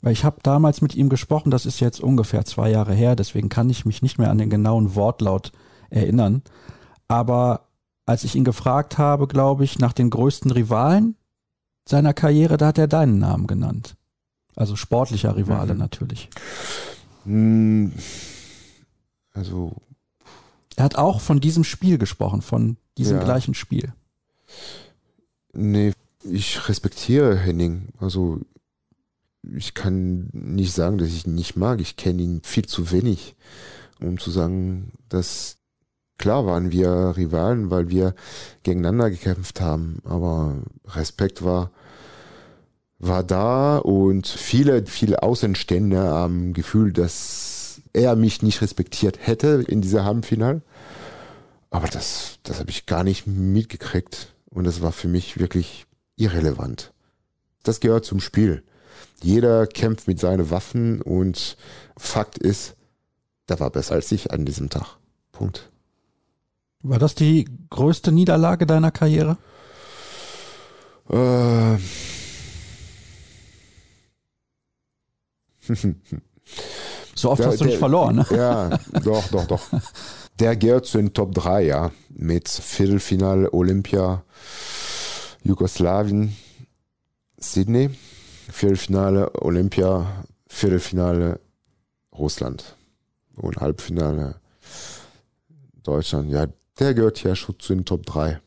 [0.00, 3.48] Weil ich habe damals mit ihm gesprochen, das ist jetzt ungefähr zwei Jahre her, deswegen
[3.48, 5.52] kann ich mich nicht mehr an den genauen Wortlaut
[5.90, 6.42] erinnern.
[7.08, 7.67] Aber
[8.08, 11.14] als ich ihn gefragt habe, glaube ich, nach den größten Rivalen,
[11.86, 13.96] seiner Karriere, da hat er deinen Namen genannt.
[14.56, 15.80] Also sportlicher Rivale mhm.
[15.80, 16.30] natürlich.
[17.24, 17.92] Hm,
[19.34, 19.76] also.
[20.76, 23.24] Er hat auch von diesem Spiel gesprochen, von diesem ja.
[23.24, 23.92] gleichen Spiel.
[25.52, 25.92] Nee,
[26.24, 27.88] ich respektiere Henning.
[27.98, 28.40] Also
[29.42, 31.82] ich kann nicht sagen, dass ich ihn nicht mag.
[31.82, 33.36] Ich kenne ihn viel zu wenig,
[34.00, 35.57] um zu sagen, dass
[36.18, 38.14] klar waren wir Rivalen, weil wir
[38.62, 40.02] gegeneinander gekämpft haben.
[40.04, 40.56] Aber
[40.86, 41.70] Respekt war
[42.98, 49.80] war da und viele, viele Außenstände haben Gefühl, dass er mich nicht respektiert hätte in
[49.80, 50.62] dieser Halbfinale.
[51.70, 56.92] Aber das, das habe ich gar nicht mitgekriegt und das war für mich wirklich irrelevant.
[57.62, 58.64] Das gehört zum Spiel.
[59.22, 61.56] Jeder kämpft mit seinen Waffen und
[61.96, 62.74] Fakt ist,
[63.48, 64.96] der war besser als ich an diesem Tag.
[65.32, 65.70] Punkt.
[66.82, 69.36] War das die größte Niederlage deiner Karriere?
[71.10, 71.78] Äh,
[77.14, 78.26] so oft der, hast du nicht der, verloren, ne?
[78.30, 79.62] Ja, doch, doch, doch.
[80.38, 81.90] Der gehört zu den Top 3, ja.
[82.10, 84.22] Mit Viertelfinale Olympia,
[85.42, 86.36] Jugoslawien,
[87.38, 87.90] Sydney,
[88.50, 91.40] Viertelfinale Olympia, Viertelfinale
[92.16, 92.76] Russland
[93.34, 94.36] und Halbfinale
[95.82, 96.30] Deutschland.
[96.30, 96.46] Ja,
[96.78, 98.40] der gehört ja schon zu den Top 3.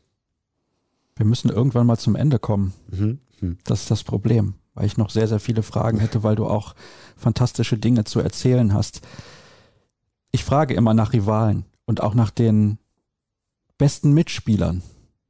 [1.16, 2.72] Wir müssen irgendwann mal zum Ende kommen.
[2.90, 3.18] Mhm.
[3.40, 3.58] Mhm.
[3.64, 6.74] Das ist das Problem weil ich noch sehr, sehr viele Fragen hätte, weil du auch
[7.16, 9.02] fantastische Dinge zu erzählen hast.
[10.30, 11.58] Ich frage immer nach Rivalen.
[11.58, 12.78] Und und auch nach den
[13.76, 14.82] besten Mitspielern.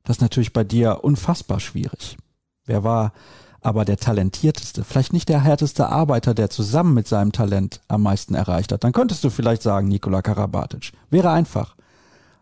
[0.04, 2.16] Das ist natürlich bei dir unfassbar schwierig.
[2.66, 3.12] Wer war
[3.60, 8.34] aber der talentierteste, vielleicht nicht der härteste Arbeiter, der zusammen mit seinem Talent am meisten
[8.34, 8.84] erreicht hat?
[8.84, 10.92] Dann könntest du vielleicht sagen, Nikola Karabatic.
[11.10, 11.74] Wäre einfach.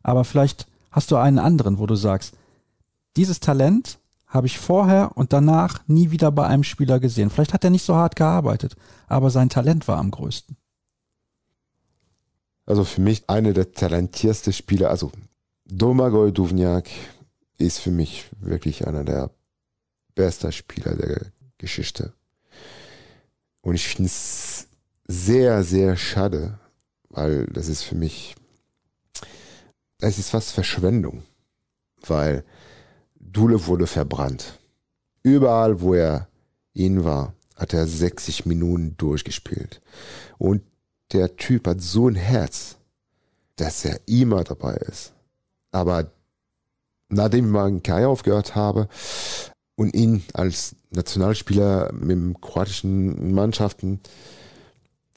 [0.03, 2.34] Aber vielleicht hast du einen anderen, wo du sagst,
[3.16, 7.30] dieses Talent habe ich vorher und danach nie wieder bei einem Spieler gesehen.
[7.30, 8.76] Vielleicht hat er nicht so hart gearbeitet,
[9.09, 10.57] aber sein Talent war am größten.
[12.66, 15.11] Also für mich einer der talentiertesten Spieler, also
[15.64, 16.88] Domagoj Duvniak
[17.59, 19.30] ist für mich wirklich einer der
[20.14, 21.26] besten Spieler der
[21.59, 22.12] Geschichte.
[23.61, 24.68] Und ich finde es
[25.07, 26.59] sehr, sehr schade,
[27.09, 28.34] weil das ist für mich,
[30.01, 31.22] es ist fast Verschwendung,
[32.07, 32.44] weil
[33.18, 34.59] Dule wurde verbrannt.
[35.22, 36.28] Überall, wo er
[36.72, 39.80] ihn war, hat er 60 Minuten durchgespielt.
[40.38, 40.62] Und
[41.12, 42.76] der Typ hat so ein Herz,
[43.57, 45.12] dass er immer dabei ist.
[45.70, 46.11] Aber
[47.09, 48.88] nachdem ich meinen Karriere aufgehört habe
[49.76, 54.01] und ihn als Nationalspieler mit den kroatischen Mannschaften,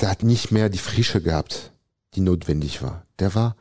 [0.01, 1.71] der hat nicht mehr die Frische gehabt,
[2.15, 3.05] die notwendig war.
[3.19, 3.55] Der war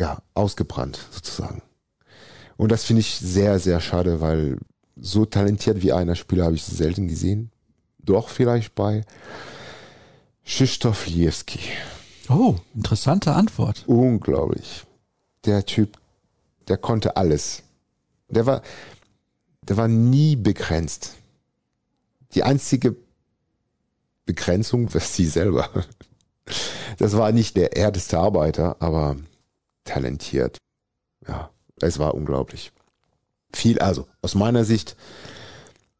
[0.00, 1.62] ja ausgebrannt sozusagen.
[2.56, 4.58] Und das finde ich sehr, sehr schade, weil
[4.96, 7.50] so talentiert wie einer Spieler habe ich selten gesehen.
[7.98, 9.04] Doch vielleicht bei
[10.44, 11.58] Krzysztof Liewski.
[12.28, 13.84] Oh, interessante Antwort.
[13.86, 14.84] Unglaublich.
[15.44, 15.98] Der Typ,
[16.68, 17.62] der konnte alles.
[18.28, 18.62] Der war,
[19.62, 21.14] der war nie begrenzt.
[22.34, 22.96] Die einzige
[24.26, 25.68] Begrenzung war sie selber.
[26.98, 29.16] Das war nicht der erdeste Arbeiter, aber
[29.84, 30.58] talentiert.
[31.26, 31.50] Ja.
[31.80, 32.72] Es war unglaublich.
[33.52, 34.96] Viel, also aus meiner Sicht,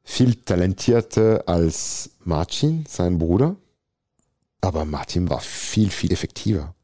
[0.03, 3.57] viel talentierter als Marcin, sein Bruder.
[4.61, 6.75] Aber Martin war viel, viel effektiver.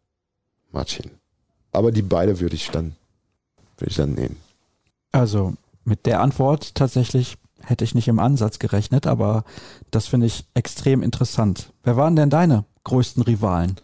[0.70, 1.11] Marcin.
[1.72, 2.96] Aber die beide würde ich dann,
[3.78, 4.36] würde ich dann nehmen.
[5.12, 9.44] Also mit der Antwort tatsächlich hätte ich nicht im Ansatz gerechnet, aber
[9.90, 11.72] das finde ich extrem interessant.
[11.82, 13.76] Wer waren denn deine größten Rivalen?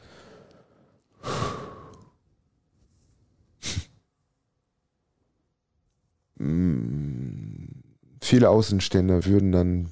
[6.38, 9.88] Viele Außenstände würden dann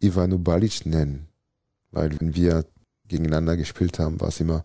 [0.00, 1.28] Ivano Balic nennen,
[1.90, 2.64] weil wenn wir
[3.06, 4.62] gegeneinander gespielt haben, war es immer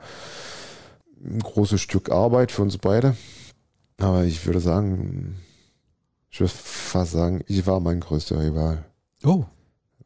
[1.23, 3.15] ein großes Stück Arbeit für uns beide.
[3.97, 5.37] Aber ich würde sagen,
[6.29, 8.85] ich würde fast sagen, ich war mein größter Rival.
[9.23, 9.45] Oh.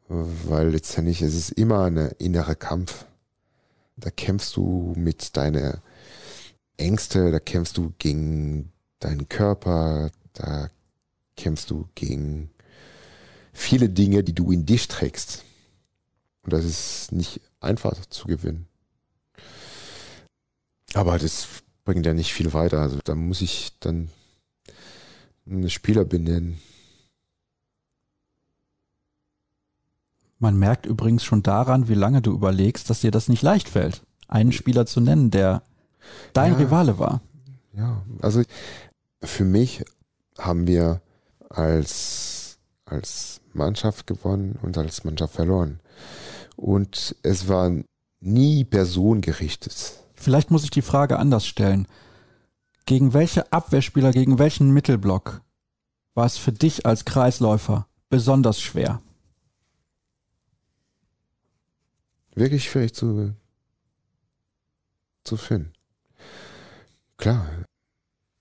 [0.08, 3.04] Weil letztendlich es ist immer ein innerer Kampf.
[3.96, 5.78] Da kämpfst du mit deinen
[6.76, 10.70] Ängste, da kämpfst du gegen deinen Körper, da
[11.38, 12.50] kämpfst du gegen
[13.54, 15.44] viele Dinge, die du in dich trägst.
[16.42, 18.66] Und das ist nicht einfach zu gewinnen.
[20.94, 21.48] Aber das
[21.84, 22.80] bringt ja nicht viel weiter.
[22.80, 24.10] Also da muss ich dann
[25.46, 26.60] einen Spieler benennen.
[30.38, 34.02] Man merkt übrigens schon daran, wie lange du überlegst, dass dir das nicht leicht fällt,
[34.28, 35.62] einen Spieler zu nennen, der
[36.32, 37.22] dein ja, Rivale war.
[37.72, 38.42] Ja, also
[39.22, 39.84] für mich
[40.38, 41.02] haben wir
[41.48, 45.80] als, als Mannschaft gewonnen und als Mannschaft verloren.
[46.56, 47.72] Und es war
[48.20, 49.94] nie personengerichtet.
[50.14, 51.86] Vielleicht muss ich die Frage anders stellen.
[52.86, 55.42] Gegen welche Abwehrspieler, gegen welchen Mittelblock
[56.14, 59.00] war es für dich als Kreisläufer besonders schwer?
[62.34, 63.34] Wirklich schwierig zu,
[65.24, 65.72] zu finden.
[67.16, 67.48] Klar,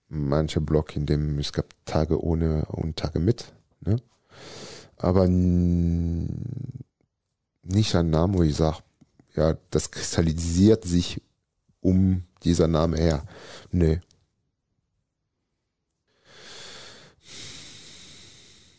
[0.09, 3.53] manche Block, in dem es gab Tage ohne und Tage mit.
[3.81, 3.97] Ne?
[4.97, 5.85] Aber nicht
[7.95, 8.77] ein Name, wo ich sage,
[9.35, 11.21] ja, das kristallisiert sich
[11.81, 13.23] um dieser Name her.
[13.71, 14.01] Nee.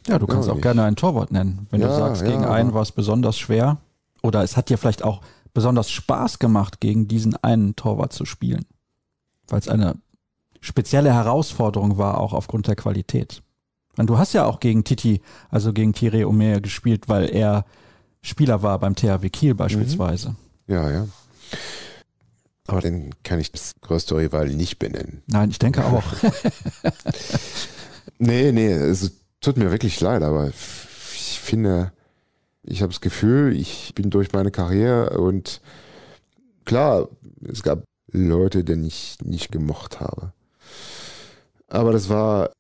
[0.07, 1.67] Ja, du kannst ja, auch gerne ein Torwart nennen.
[1.71, 3.77] Wenn ja, du sagst, gegen ja, einen war es besonders schwer.
[4.23, 5.21] Oder es hat dir vielleicht auch
[5.53, 8.65] besonders Spaß gemacht, gegen diesen einen Torwart zu spielen.
[9.49, 9.97] Weil es eine
[10.61, 13.43] spezielle Herausforderung war, auch aufgrund der Qualität.
[13.97, 17.65] Und du hast ja auch gegen Titi, also gegen Thierry Omer gespielt, weil er
[18.23, 20.31] Spieler war beim THW Kiel beispielsweise.
[20.31, 20.75] Mhm.
[20.75, 21.09] Ja, ja.
[22.67, 25.23] Aber den kann ich das größte Rival nicht benennen.
[25.27, 26.05] Nein, ich denke auch.
[28.19, 31.93] nee, nee, es tut mir wirklich leid, aber ich finde,
[32.63, 35.63] ich habe das Gefühl, ich bin durch meine Karriere und
[36.67, 37.09] klar,
[37.51, 40.33] es gab Leute, die ich nicht gemocht habe.
[41.69, 42.51] Aber das war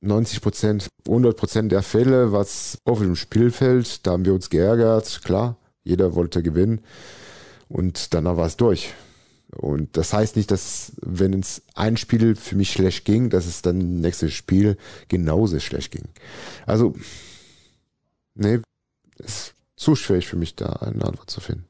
[0.00, 5.22] 90 Prozent, 100 Prozent der Fälle, was auf dem Spielfeld, da haben wir uns geärgert,
[5.24, 6.80] klar, jeder wollte gewinnen
[7.68, 8.94] und danach war es durch.
[9.56, 13.62] Und das heißt nicht, dass wenn es ein Spiel für mich schlecht ging, dass es
[13.62, 14.76] dann nächstes Spiel
[15.08, 16.04] genauso schlecht ging.
[16.66, 16.94] Also,
[18.34, 18.60] nee,
[19.16, 21.64] ist zu schwierig für mich, da eine Antwort zu finden.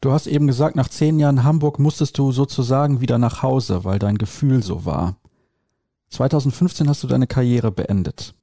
[0.00, 3.98] Du hast eben gesagt, nach zehn Jahren Hamburg musstest du sozusagen wieder nach Hause, weil
[3.98, 5.16] dein Gefühl so war.
[6.10, 8.34] 2015 hast du deine Karriere beendet.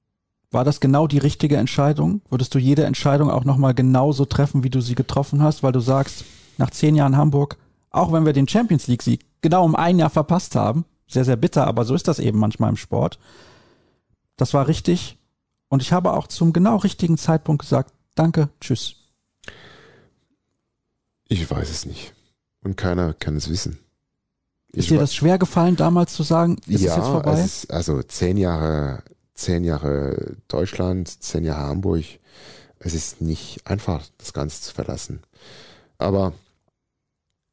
[0.51, 2.21] War das genau die richtige Entscheidung?
[2.29, 5.81] Würdest du jede Entscheidung auch nochmal genauso treffen, wie du sie getroffen hast, weil du
[5.81, 6.23] sagst,
[6.57, 7.57] nach zehn Jahren Hamburg,
[7.91, 11.35] auch wenn wir den Champions League Sieg genau um ein Jahr verpasst haben, sehr, sehr
[11.35, 13.19] bitter, aber so ist das eben manchmal im Sport.
[14.37, 15.17] Das war richtig.
[15.69, 18.95] Und ich habe auch zum genau richtigen Zeitpunkt gesagt, danke, tschüss.
[21.27, 22.13] Ich weiß es nicht.
[22.63, 23.79] Und keiner kann es wissen.
[24.77, 27.39] Ist ich dir das schwer gefallen, damals zu sagen, ist ja, es jetzt vorbei?
[27.39, 29.01] Es ist also zehn Jahre,
[29.33, 32.05] zehn Jahre Deutschland, zehn Jahre Hamburg.
[32.77, 35.23] Es ist nicht einfach, das Ganze zu verlassen.
[35.97, 36.33] Aber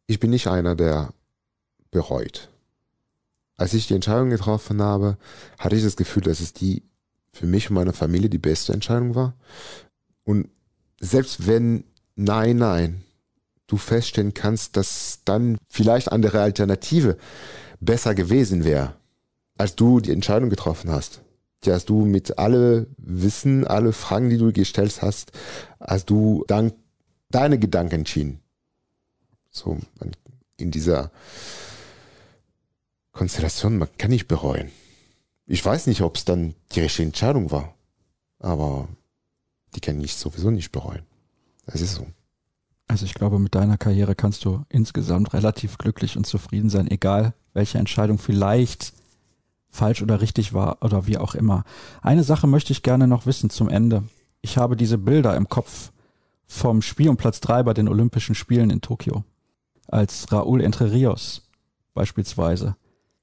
[0.07, 1.15] ich bin nicht einer, der
[1.91, 2.51] bereut.
[3.57, 5.17] Als ich die Entscheidung getroffen habe,
[5.59, 6.83] hatte ich das Gefühl, dass es die
[7.33, 9.35] für mich und meine Familie die beste Entscheidung war.
[10.25, 10.51] Und
[11.01, 11.85] selbst wenn
[12.17, 13.04] nein, nein,
[13.75, 17.17] du feststellen kannst, dass dann vielleicht andere Alternative
[17.81, 18.95] besser gewesen wäre,
[19.59, 21.21] als du die Entscheidung getroffen hast.
[21.67, 25.33] Hast du mit alle Wissen, alle Fragen, die du gestellt hast,
[25.81, 26.73] hast du dann
[27.31, 28.41] deine Gedanken entschieden.
[29.51, 29.79] So
[30.59, 31.11] in dieser
[33.13, 34.71] Konstellation, man kann nicht bereuen.
[35.47, 37.75] Ich weiß nicht, ob es dann die richtige Entscheidung war,
[38.39, 38.89] aber
[39.75, 41.03] die kann ich sowieso nicht bereuen.
[41.67, 42.07] Das ist so.
[42.87, 47.35] Also ich glaube, mit deiner Karriere kannst du insgesamt relativ glücklich und zufrieden sein, egal
[47.55, 48.93] welche Entscheidung vielleicht
[49.71, 51.65] falsch oder richtig war oder wie auch immer.
[52.03, 54.05] Eine Sache möchte ich gerne noch wissen zum Ende.
[54.43, 55.91] Ich habe diese Bilder im Kopf
[56.47, 59.25] vom Spiel um Platz drei bei den Olympischen Spielen in Tokio
[59.89, 61.43] als Raúl Entre Rios
[61.95, 62.77] beispielsweise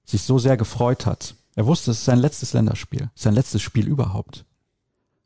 [0.05, 1.35] sich so sehr gefreut hat.
[1.55, 4.45] Er wusste, es ist sein letztes Länderspiel, sein letztes Spiel überhaupt.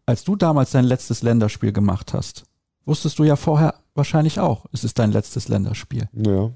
[0.05, 2.43] Als du damals dein letztes Länderspiel gemacht hast,
[2.85, 6.07] wusstest du ja vorher wahrscheinlich auch, es ist dein letztes Länderspiel.
[6.13, 6.51] Ja.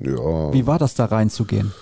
[0.00, 0.52] Ja.
[0.52, 1.72] Wie war das da reinzugehen?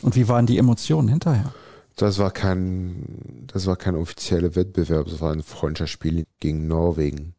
[0.00, 1.52] Und wie waren die Emotionen hinterher?
[1.96, 7.34] Das war kein, das war kein offizieller Wettbewerb, das war ein Freundschaftsspiel gegen Norwegen.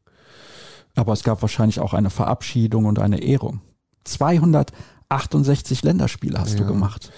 [0.96, 3.62] Aber es gab wahrscheinlich auch eine Verabschiedung und eine Ehrung.
[4.04, 6.60] 268 Länderspiele hast ja.
[6.60, 7.12] du gemacht.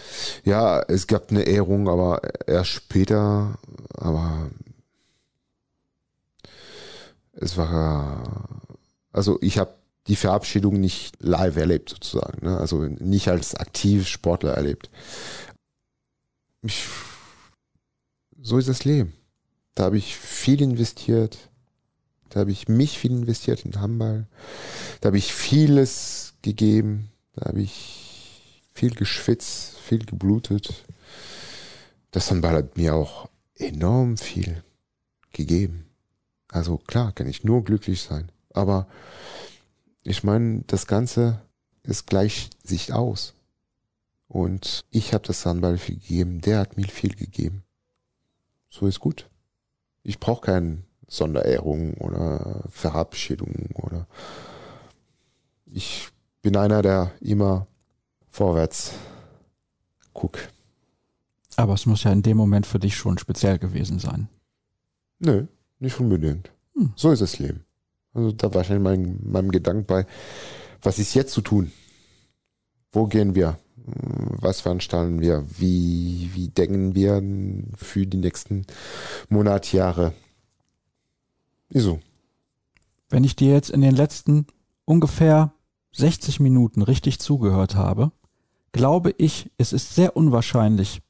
[0.43, 3.57] Ja, es gab eine Ehrung, aber erst später,
[3.93, 4.49] aber
[7.33, 8.63] es war,
[9.15, 9.73] also ich habe
[10.07, 12.57] die Verabschiedung nicht live erlebt sozusagen, ne?
[12.57, 14.89] also nicht als aktiv Sportler erlebt.
[16.61, 16.85] Ich,
[18.41, 19.13] so ist das Leben.
[19.73, 21.49] Da habe ich viel investiert.
[22.29, 24.27] Da habe ich mich viel investiert in Handball.
[25.01, 27.09] Da habe ich vieles gegeben.
[27.33, 30.85] Da habe ich viel geschwitzt, viel geblutet.
[32.11, 34.63] Das Handball hat mir auch enorm viel
[35.31, 35.85] gegeben.
[36.49, 38.31] Also klar, kann ich nur glücklich sein.
[38.55, 38.87] Aber
[40.03, 41.41] ich meine, das Ganze
[41.83, 43.33] ist gleich sich aus.
[44.27, 47.63] Und ich habe das Handball viel gegeben, der hat mir viel gegeben.
[48.69, 49.29] So ist gut.
[50.03, 54.07] Ich brauche keine Sonderehrung oder Verabschiedung oder
[55.65, 56.09] ich
[56.41, 57.67] bin einer, der immer
[58.29, 58.93] vorwärts
[60.13, 60.49] guckt.
[61.55, 64.27] Aber es muss ja in dem Moment für dich schon speziell gewesen sein.
[65.19, 65.45] Nö,
[65.79, 66.51] nicht unbedingt.
[66.73, 66.93] Hm.
[66.95, 67.65] So ist das Leben.
[68.15, 70.07] Also da war wahrscheinlich mein, meinem Gedanken bei,
[70.81, 71.71] was ist jetzt zu tun?
[72.91, 73.59] Wo gehen wir?
[73.75, 75.45] Was veranstalten wir?
[75.59, 77.21] Wie, wie denken wir
[77.75, 78.65] für die nächsten
[79.29, 80.13] Monate, Jahre?
[81.69, 81.99] Wieso?
[83.09, 84.47] Wenn ich dir jetzt in den letzten
[84.85, 85.53] ungefähr
[85.91, 88.11] 60 Minuten richtig zugehört habe,
[88.71, 91.01] glaube ich, es ist sehr unwahrscheinlich,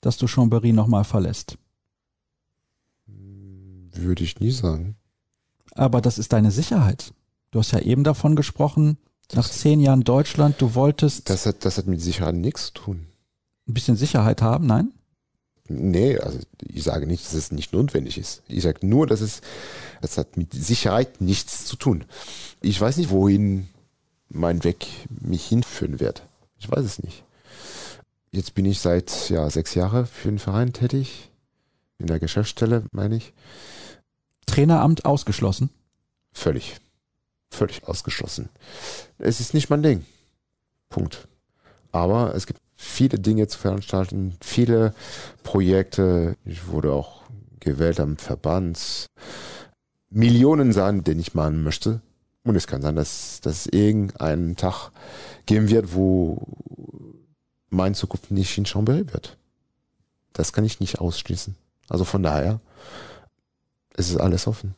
[0.00, 1.58] dass du Chambéry nochmal verlässt.
[3.06, 4.96] Würde ich nie sagen.
[5.74, 7.12] Aber das ist deine Sicherheit.
[7.50, 8.98] Du hast ja eben davon gesprochen,
[9.28, 11.30] das nach zehn Jahren Deutschland, du wolltest.
[11.30, 13.06] Das hat, das hat mit Sicherheit nichts zu tun.
[13.66, 14.92] Ein bisschen Sicherheit haben, nein?
[15.66, 18.42] Nee, also ich sage nicht, dass es nicht notwendig ist.
[18.48, 19.40] Ich sage nur, dass es,
[20.02, 22.04] es hat mit Sicherheit nichts zu tun.
[22.60, 23.68] Ich weiß nicht, wohin
[24.28, 26.26] mein Weg mich hinführen wird.
[26.58, 27.24] Ich weiß es nicht.
[28.30, 31.30] Jetzt bin ich seit ja, sechs Jahren für den Verein tätig.
[31.98, 33.32] In der Geschäftsstelle, meine ich.
[34.54, 35.70] Traineramt ausgeschlossen?
[36.32, 36.76] Völlig.
[37.50, 38.50] Völlig ausgeschlossen.
[39.18, 40.06] Es ist nicht mein Ding.
[40.90, 41.26] Punkt.
[41.90, 44.94] Aber es gibt viele Dinge zu veranstalten, viele
[45.42, 46.36] Projekte.
[46.44, 47.22] Ich wurde auch
[47.58, 49.06] gewählt am Verband.
[50.10, 52.00] Millionen Sachen, den ich machen möchte.
[52.44, 54.92] Und es kann sein, dass, dass es irgendeinen Tag
[55.46, 56.46] geben wird, wo
[57.70, 59.36] meine Zukunft nicht in Chambéry wird.
[60.32, 61.56] Das kann ich nicht ausschließen.
[61.88, 62.60] Also von daher,
[63.94, 64.74] es ist alles offen.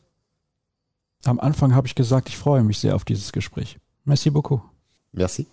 [1.25, 3.77] Am Anfang habe ich gesagt, ich freue mich sehr auf dieses Gespräch.
[4.05, 4.61] Merci beaucoup.
[5.11, 5.47] Merci.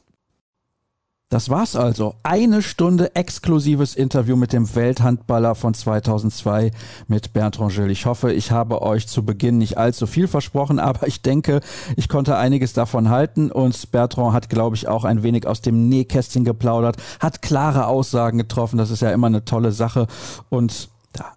[1.31, 2.15] Das war's also.
[2.23, 6.71] Eine Stunde exklusives Interview mit dem Welthandballer von 2002
[7.09, 7.91] mit Bernd Rangel.
[7.91, 11.61] Ich hoffe, ich habe euch zu Beginn nicht allzu viel versprochen, aber ich denke,
[11.97, 15.89] ich konnte einiges davon halten und Bertrand hat, glaube ich, auch ein wenig aus dem
[15.89, 18.77] Nähkästchen geplaudert, hat klare Aussagen getroffen.
[18.77, 20.07] Das ist ja immer eine tolle Sache
[20.51, 20.89] und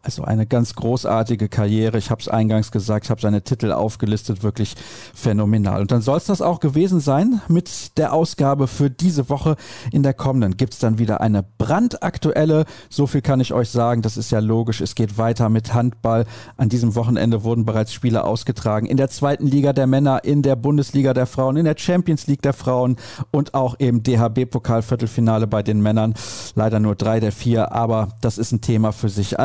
[0.04, 1.98] also eine ganz großartige Karriere.
[1.98, 4.76] Ich habe es eingangs gesagt, ich habe seine Titel aufgelistet, wirklich
[5.14, 5.82] phänomenal.
[5.82, 9.56] Und dann soll es das auch gewesen sein mit der Ausgabe für diese Woche.
[9.92, 12.66] In der kommenden gibt's dann wieder eine brandaktuelle.
[12.90, 14.82] So viel kann ich euch sagen, das ist ja logisch.
[14.82, 16.26] Es geht weiter mit Handball.
[16.58, 18.86] An diesem Wochenende wurden bereits Spiele ausgetragen.
[18.86, 22.42] In der zweiten Liga der Männer, in der Bundesliga der Frauen, in der Champions League
[22.42, 22.98] der Frauen
[23.32, 26.14] und auch im DHB-Pokal-Viertelfinale bei den Männern.
[26.56, 29.40] Leider nur drei der vier, aber das ist ein Thema für sich.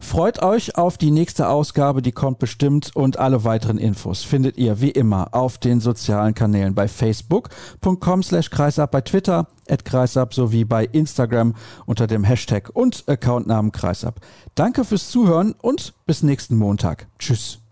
[0.00, 4.80] Freut euch auf die nächste Ausgabe, die kommt bestimmt und alle weiteren Infos findet ihr
[4.80, 10.64] wie immer auf den sozialen Kanälen bei facebook.com slash kreisab, bei Twitter at kreisab sowie
[10.64, 11.54] bei Instagram
[11.86, 14.20] unter dem Hashtag und Accountnamen kreisab.
[14.54, 17.06] Danke fürs Zuhören und bis nächsten Montag.
[17.18, 17.63] Tschüss.